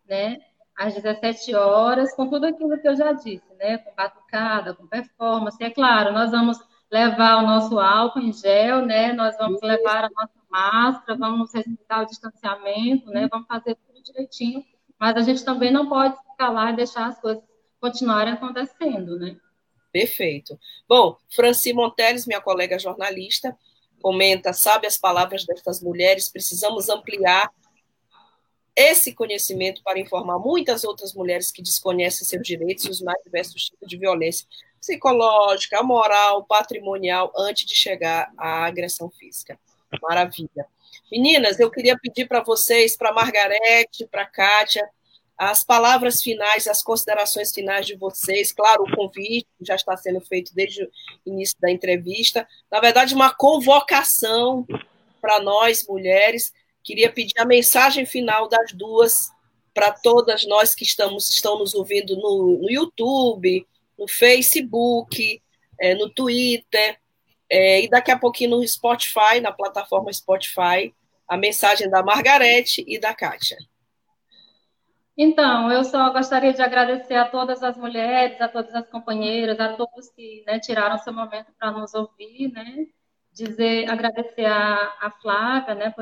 né, 0.08 0.40
às 0.76 0.94
17 0.94 1.54
horas, 1.54 2.12
com 2.16 2.28
tudo 2.28 2.46
aquilo 2.46 2.80
que 2.80 2.88
eu 2.88 2.96
já 2.96 3.12
disse, 3.12 3.54
né, 3.56 3.78
com 3.78 3.94
batucada, 3.94 4.74
com 4.74 4.88
performance. 4.88 5.62
É 5.62 5.70
claro, 5.70 6.12
nós 6.12 6.32
vamos 6.32 6.58
levar 6.90 7.36
o 7.36 7.46
nosso 7.46 7.78
álcool 7.78 8.18
em 8.18 8.32
gel, 8.32 8.84
né, 8.84 9.12
nós 9.12 9.38
vamos 9.38 9.62
levar 9.62 10.06
a 10.06 10.10
nossa 10.10 10.40
máscara, 10.50 11.16
vamos 11.16 11.54
respeitar 11.54 12.02
o 12.02 12.06
distanciamento, 12.06 13.08
né, 13.10 13.28
vamos 13.30 13.46
fazer 13.46 13.76
tudo 13.76 14.02
direitinho 14.02 14.64
mas 15.00 15.16
a 15.16 15.22
gente 15.22 15.42
também 15.44 15.72
não 15.72 15.88
pode 15.88 16.14
lá 16.38 16.70
e 16.70 16.76
deixar 16.76 17.06
as 17.06 17.18
coisas 17.18 17.42
continuarem 17.80 18.34
acontecendo, 18.34 19.18
né? 19.18 19.36
Perfeito. 19.90 20.58
Bom, 20.88 21.16
Franci 21.34 21.72
Monteles, 21.72 22.26
minha 22.26 22.40
colega 22.40 22.78
jornalista, 22.78 23.56
comenta, 24.00 24.52
sabe 24.52 24.86
as 24.86 24.96
palavras 24.96 25.44
destas 25.44 25.82
mulheres, 25.82 26.28
precisamos 26.28 26.88
ampliar 26.88 27.50
esse 28.76 29.12
conhecimento 29.12 29.82
para 29.82 29.98
informar 29.98 30.38
muitas 30.38 30.84
outras 30.84 31.12
mulheres 31.12 31.50
que 31.50 31.62
desconhecem 31.62 32.26
seus 32.26 32.42
direitos 32.42 32.84
e 32.84 32.90
os 32.90 33.00
mais 33.00 33.22
diversos 33.24 33.64
tipos 33.64 33.88
de 33.88 33.98
violência 33.98 34.46
psicológica, 34.80 35.82
moral, 35.82 36.44
patrimonial, 36.44 37.32
antes 37.36 37.66
de 37.66 37.74
chegar 37.74 38.32
à 38.38 38.64
agressão 38.64 39.10
física. 39.10 39.58
Maravilha. 40.00 40.66
Meninas, 41.10 41.58
eu 41.58 41.70
queria 41.70 41.98
pedir 41.98 42.28
para 42.28 42.42
vocês, 42.42 42.96
para 42.96 43.12
Margarete, 43.12 44.06
para 44.06 44.24
Kátia, 44.24 44.88
as 45.36 45.64
palavras 45.64 46.22
finais, 46.22 46.68
as 46.68 46.82
considerações 46.82 47.52
finais 47.52 47.86
de 47.86 47.96
vocês. 47.96 48.52
Claro, 48.52 48.84
o 48.84 48.96
convite 48.96 49.48
já 49.60 49.74
está 49.74 49.96
sendo 49.96 50.20
feito 50.20 50.54
desde 50.54 50.84
o 50.84 50.90
início 51.26 51.56
da 51.58 51.70
entrevista. 51.70 52.46
Na 52.70 52.78
verdade, 52.78 53.14
uma 53.14 53.34
convocação 53.34 54.64
para 55.20 55.40
nós, 55.40 55.86
mulheres. 55.88 56.52
Queria 56.84 57.10
pedir 57.10 57.38
a 57.38 57.44
mensagem 57.44 58.06
final 58.06 58.48
das 58.48 58.72
duas 58.72 59.30
para 59.74 59.92
todas 59.92 60.46
nós 60.46 60.74
que 60.74 60.84
estamos 60.84 61.30
estão 61.30 61.58
nos 61.58 61.74
ouvindo 61.74 62.16
no, 62.16 62.58
no 62.62 62.70
YouTube, 62.70 63.66
no 63.98 64.06
Facebook, 64.06 65.42
é, 65.80 65.94
no 65.94 66.08
Twitter, 66.10 66.98
é, 67.48 67.82
e 67.82 67.88
daqui 67.88 68.10
a 68.10 68.18
pouquinho 68.18 68.50
no 68.50 68.68
Spotify, 68.68 69.40
na 69.40 69.52
plataforma 69.52 70.12
Spotify, 70.12 70.94
a 71.30 71.36
mensagem 71.36 71.88
da 71.88 72.02
Margarete 72.02 72.84
e 72.88 72.98
da 72.98 73.14
Kátia. 73.14 73.56
Então, 75.16 75.70
eu 75.70 75.84
só 75.84 76.12
gostaria 76.12 76.52
de 76.52 76.60
agradecer 76.60 77.14
a 77.14 77.28
todas 77.28 77.62
as 77.62 77.76
mulheres, 77.76 78.40
a 78.40 78.48
todas 78.48 78.74
as 78.74 78.88
companheiras, 78.88 79.60
a 79.60 79.74
todos 79.74 80.08
que 80.10 80.42
né, 80.44 80.58
tiraram 80.58 80.98
seu 80.98 81.12
momento 81.12 81.52
para 81.56 81.70
nos 81.70 81.94
ouvir, 81.94 82.50
né? 82.52 82.86
Dizer, 83.32 83.88
agradecer 83.88 84.46
a, 84.46 84.92
a 85.00 85.10
Flávia, 85.22 85.76
né, 85.76 85.94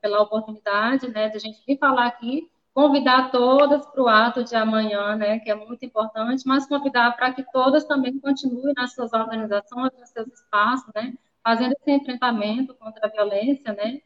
pela 0.00 0.22
oportunidade, 0.22 1.08
né, 1.10 1.28
de 1.30 1.36
a 1.36 1.40
gente 1.40 1.64
vir 1.66 1.78
falar 1.78 2.06
aqui, 2.06 2.48
convidar 2.72 3.32
todas 3.32 3.84
para 3.86 4.02
o 4.02 4.08
ato 4.08 4.44
de 4.44 4.54
amanhã, 4.54 5.16
né, 5.16 5.40
que 5.40 5.50
é 5.50 5.54
muito 5.56 5.84
importante, 5.84 6.46
mas 6.46 6.66
convidar 6.66 7.16
para 7.16 7.32
que 7.32 7.42
todas 7.50 7.84
também 7.84 8.20
continuem 8.20 8.72
nas 8.76 8.94
suas 8.94 9.12
organizações, 9.12 9.90
nos 9.98 10.10
seus 10.10 10.28
espaços, 10.28 10.92
né, 10.94 11.12
fazendo 11.42 11.72
esse 11.72 11.90
enfrentamento 11.90 12.72
contra 12.76 13.06
a 13.06 13.10
violência, 13.10 13.72
né, 13.72 14.00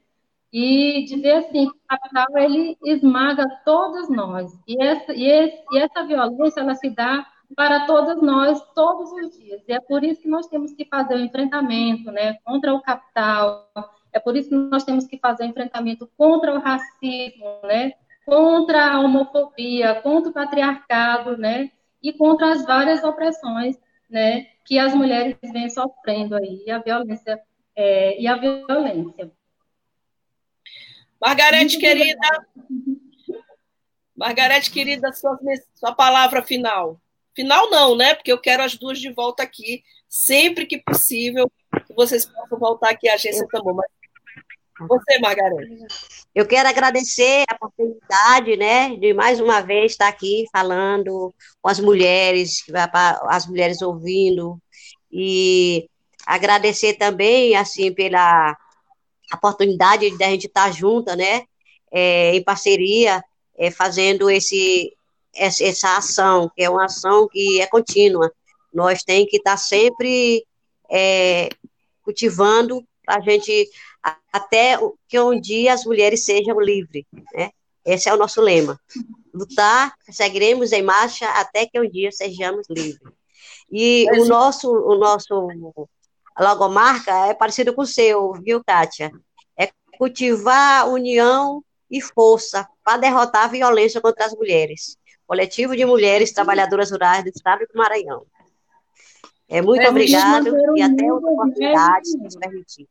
e 0.53 1.05
dizer 1.05 1.33
assim 1.33 1.67
que 1.67 1.77
o 1.77 1.89
capital 1.89 2.27
ele 2.39 2.77
esmaga 2.85 3.47
todas 3.65 4.09
nós. 4.09 4.53
E 4.67 4.83
essa 4.83 5.13
e, 5.13 5.27
esse, 5.27 5.65
e 5.73 5.79
essa 5.79 6.05
violência 6.05 6.61
ela 6.61 6.75
se 6.75 6.91
dá 6.91 7.27
para 7.57 7.87
todas 7.87 8.21
nós 8.21 8.61
todos 8.75 9.13
os 9.13 9.39
dias. 9.39 9.63
E 9.69 9.73
é 9.73 9.81
por 9.81 10.03
isso 10.03 10.23
que 10.23 10.29
nós 10.29 10.47
temos 10.47 10.73
que 10.73 10.85
fazer 10.85 11.15
o 11.15 11.21
enfrentamento 11.21 12.11
né 12.11 12.35
contra 12.45 12.75
o 12.75 12.83
capital. 12.83 13.69
É 14.13 14.19
por 14.19 14.37
isso 14.37 14.49
que 14.49 14.55
nós 14.57 14.85
temos 14.85 15.07
que 15.07 15.19
fazer 15.19 15.45
o 15.45 15.47
enfrentamento 15.47 16.11
contra 16.17 16.55
o 16.55 16.61
racismo 16.61 17.61
né 17.65 17.93
contra 18.27 18.93
a 18.93 19.01
homofobia 19.01 20.01
contra 20.03 20.31
o 20.31 20.35
patriarcado 20.35 21.37
né 21.37 21.71
e 22.03 22.13
contra 22.13 22.53
as 22.53 22.65
várias 22.65 23.05
opressões 23.05 23.79
né 24.09 24.47
que 24.65 24.79
as 24.79 24.95
mulheres 24.95 25.37
vêm 25.53 25.71
sofrendo 25.71 26.37
aí. 26.37 26.71
A 26.71 26.79
violência 26.79 27.41
é, 27.77 28.21
e 28.21 28.27
a 28.27 28.37
violência 28.37 29.31
Margarete, 31.21 31.79
querida. 31.79 32.47
Margarete, 34.17 34.71
querida, 34.71 35.13
sua, 35.13 35.39
sua 35.75 35.95
palavra 35.95 36.43
final. 36.43 37.01
Final 37.35 37.71
não, 37.71 37.97
né? 37.97 38.15
Porque 38.15 38.33
eu 38.33 38.41
quero 38.41 38.63
as 38.63 38.77
duas 38.77 38.99
de 38.99 39.13
volta 39.13 39.43
aqui, 39.43 39.83
sempre 40.09 40.67
que 40.67 40.79
possível, 40.79 41.51
que 41.87 41.95
vocês 41.95 42.25
possam 42.25 42.59
voltar 42.59 42.91
aqui 42.91 43.09
à 43.09 43.15
agência 43.15 43.47
também. 43.49 43.75
Mas 43.75 44.89
você, 44.89 45.19
Margarete. 45.19 45.87
Eu 46.35 46.47
quero 46.47 46.69
agradecer 46.69 47.45
a 47.49 47.55
oportunidade, 47.55 48.57
né, 48.57 48.97
de 48.97 49.13
mais 49.13 49.41
uma 49.41 49.61
vez 49.61 49.93
estar 49.93 50.09
aqui 50.09 50.47
falando 50.53 51.35
com 51.61 51.69
as 51.69 51.81
mulheres, 51.81 52.65
as 53.29 53.47
mulheres 53.47 53.83
ouvindo, 53.83 54.61
e 55.11 55.89
agradecer 56.27 56.95
também, 56.95 57.57
assim, 57.57 57.93
pela 57.93 58.57
a 59.31 59.37
oportunidade 59.37 60.11
de 60.11 60.25
a 60.25 60.29
gente 60.29 60.47
estar 60.47 60.73
junta, 60.73 61.15
né, 61.15 61.45
é, 61.91 62.35
em 62.35 62.43
parceria, 62.43 63.23
é, 63.57 63.71
fazendo 63.71 64.31
esse, 64.31 64.93
essa 65.35 65.97
ação, 65.97 66.51
que 66.55 66.63
é 66.63 66.71
uma 66.71 66.87
ação 66.87 67.29
que 67.29 67.61
é 67.61 67.67
contínua. 67.67 68.33
Nós 68.73 69.03
tem 69.03 69.27
que 69.27 69.37
estar 69.37 69.57
sempre 69.57 70.45
é, 70.91 71.49
cultivando 72.03 72.85
a 73.07 73.21
gente 73.21 73.69
até 74.33 74.79
que 75.09 75.19
um 75.19 75.39
dia 75.41 75.75
as 75.75 75.85
mulheres 75.85 76.25
sejam 76.25 76.61
livres, 76.61 77.05
né? 77.35 77.51
Esse 77.85 78.09
é 78.09 78.15
o 78.15 78.17
nosso 78.17 78.41
lema. 78.41 78.79
Lutar, 79.33 79.95
seguiremos 80.11 80.73
em 80.73 80.83
marcha 80.83 81.29
até 81.31 81.67
que 81.67 81.81
um 81.81 81.89
dia 81.89 82.13
sejamos 82.13 82.67
livres. 82.69 83.13
E 83.71 84.07
o 84.19 84.25
nosso, 84.27 84.71
o 84.71 84.97
nosso 84.97 85.49
logomarca 86.41 87.13
é 87.27 87.35
parecido 87.35 87.75
com 87.75 87.83
o 87.83 87.87
seu, 87.87 88.33
viu, 88.35 88.63
Kátia? 88.65 89.11
É 89.59 89.69
cultivar 89.99 90.89
união 90.89 91.63
e 91.91 92.01
força 92.01 92.67
para 92.85 92.99
derrotar 92.99 93.45
a 93.45 93.49
violência 93.49 94.01
contra 94.01 94.27
as 94.27 94.35
mulheres. 94.35 94.97
Coletivo 95.27 95.77
de 95.77 95.85
Mulheres 95.85 96.33
Trabalhadoras 96.33 96.91
Rurais 96.91 97.23
do 97.23 97.31
Estado 97.31 97.61
do 97.61 97.79
Maranhão. 97.79 98.27
É, 99.49 99.61
muito 99.61 99.83
é, 99.83 99.89
obrigado 99.89 100.49
e 100.77 100.83
até 100.83 101.13
outra 101.13 101.31
oportunidade, 101.31 102.09
se 102.09 102.19
nos 102.19 102.37
permitir. 102.37 102.89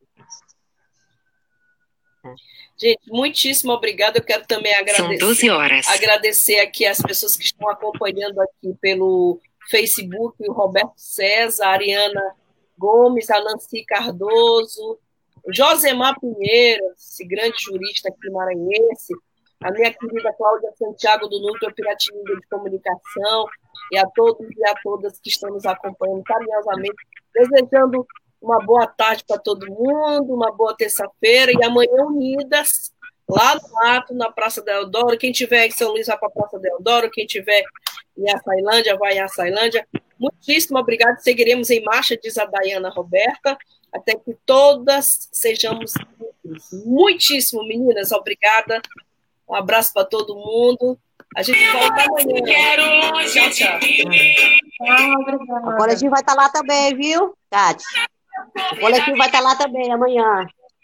Gente, 2.77 2.99
muitíssimo 3.07 3.71
obrigado. 3.73 4.17
Eu 4.17 4.23
quero 4.23 4.45
também 4.45 4.73
agradecer, 4.73 5.17
São 5.17 5.27
12 5.27 5.49
horas. 5.49 5.87
agradecer 5.87 6.59
aqui 6.59 6.85
as 6.85 6.97
pessoas 7.01 7.35
que 7.35 7.43
estão 7.43 7.69
acompanhando 7.69 8.39
aqui 8.41 8.73
pelo 8.79 9.39
Facebook, 9.69 10.35
o 10.47 10.53
Roberto 10.53 10.93
César, 10.95 11.65
a 11.65 11.69
Ariana 11.71 12.35
Gomes, 12.79 13.29
a 13.29 13.39
Cardoso, 13.87 14.97
Josemar 15.53 16.19
Pinheiro, 16.19 16.83
esse 16.97 17.25
grande 17.25 17.57
jurista 17.59 18.09
aqui 18.09 18.29
maranhense, 18.31 19.13
a 19.61 19.71
minha 19.71 19.93
querida 19.93 20.33
Cláudia 20.33 20.71
Santiago 20.77 21.27
do 21.27 21.39
Núcleo 21.41 21.75
Piratininga 21.75 22.35
de 22.35 22.47
Comunicação 22.49 23.45
e 23.91 23.97
a 23.97 24.07
todos 24.07 24.47
e 24.49 24.69
a 24.69 24.73
todas 24.81 25.19
que 25.19 25.29
estão 25.29 25.49
nos 25.49 25.65
acompanhando 25.65 26.23
carinhosamente, 26.23 26.95
desejando 27.33 28.07
uma 28.41 28.63
boa 28.65 28.87
tarde 28.87 29.23
para 29.27 29.37
todo 29.37 29.67
mundo, 29.67 30.33
uma 30.33 30.51
boa 30.51 30.73
terça-feira 30.75 31.51
e 31.51 31.63
amanhã 31.63 32.05
unidas 32.05 32.93
lá 33.29 33.55
no 33.55 33.77
ato, 33.85 34.13
na 34.13 34.31
Praça 34.31 34.61
da 34.61 34.73
Eudoro. 34.73 35.17
Quem 35.17 35.31
tiver 35.31 35.67
em 35.67 35.71
São 35.71 35.91
Luís 35.91 36.07
vai 36.07 36.17
para 36.17 36.27
a 36.27 36.31
Praça 36.31 36.59
da 36.59 36.69
Eudoro, 36.69 37.11
quem 37.11 37.25
tiver 37.25 37.63
em 38.17 38.29
Açailândia 38.31 38.97
vai 38.97 39.13
em 39.13 39.21
Açailândia. 39.21 39.87
Muitíssimo 40.19 40.79
obrigado. 40.79 41.19
Seguiremos 41.19 41.69
em 41.69 41.83
marcha, 41.83 42.17
diz 42.17 42.37
a 42.37 42.45
Dayana 42.45 42.89
Roberta, 42.89 43.57
até 43.93 44.15
que 44.15 44.35
todas 44.45 45.29
sejamos 45.31 45.93
muitíssimo, 46.85 47.65
meninas. 47.67 48.11
Obrigada. 48.11 48.81
Um 49.47 49.55
abraço 49.55 49.93
para 49.93 50.05
todo 50.05 50.35
mundo. 50.35 50.97
A 51.35 51.43
gente 51.43 51.59
volta 51.71 52.03
amanhã. 52.03 52.43
Tchau, 53.31 53.49
tchau. 53.51 53.79
Agora 55.63 55.93
a 55.93 55.95
gente 55.95 56.09
vai 56.09 56.21
estar 56.21 56.33
lá 56.33 56.49
também, 56.49 56.95
viu, 56.95 57.35
Tati? 57.49 57.83
O 58.73 58.79
coletivo 58.79 59.17
vai 59.17 59.27
estar 59.27 59.39
lá 59.39 59.55
também 59.55 59.91
amanhã. 59.91 60.47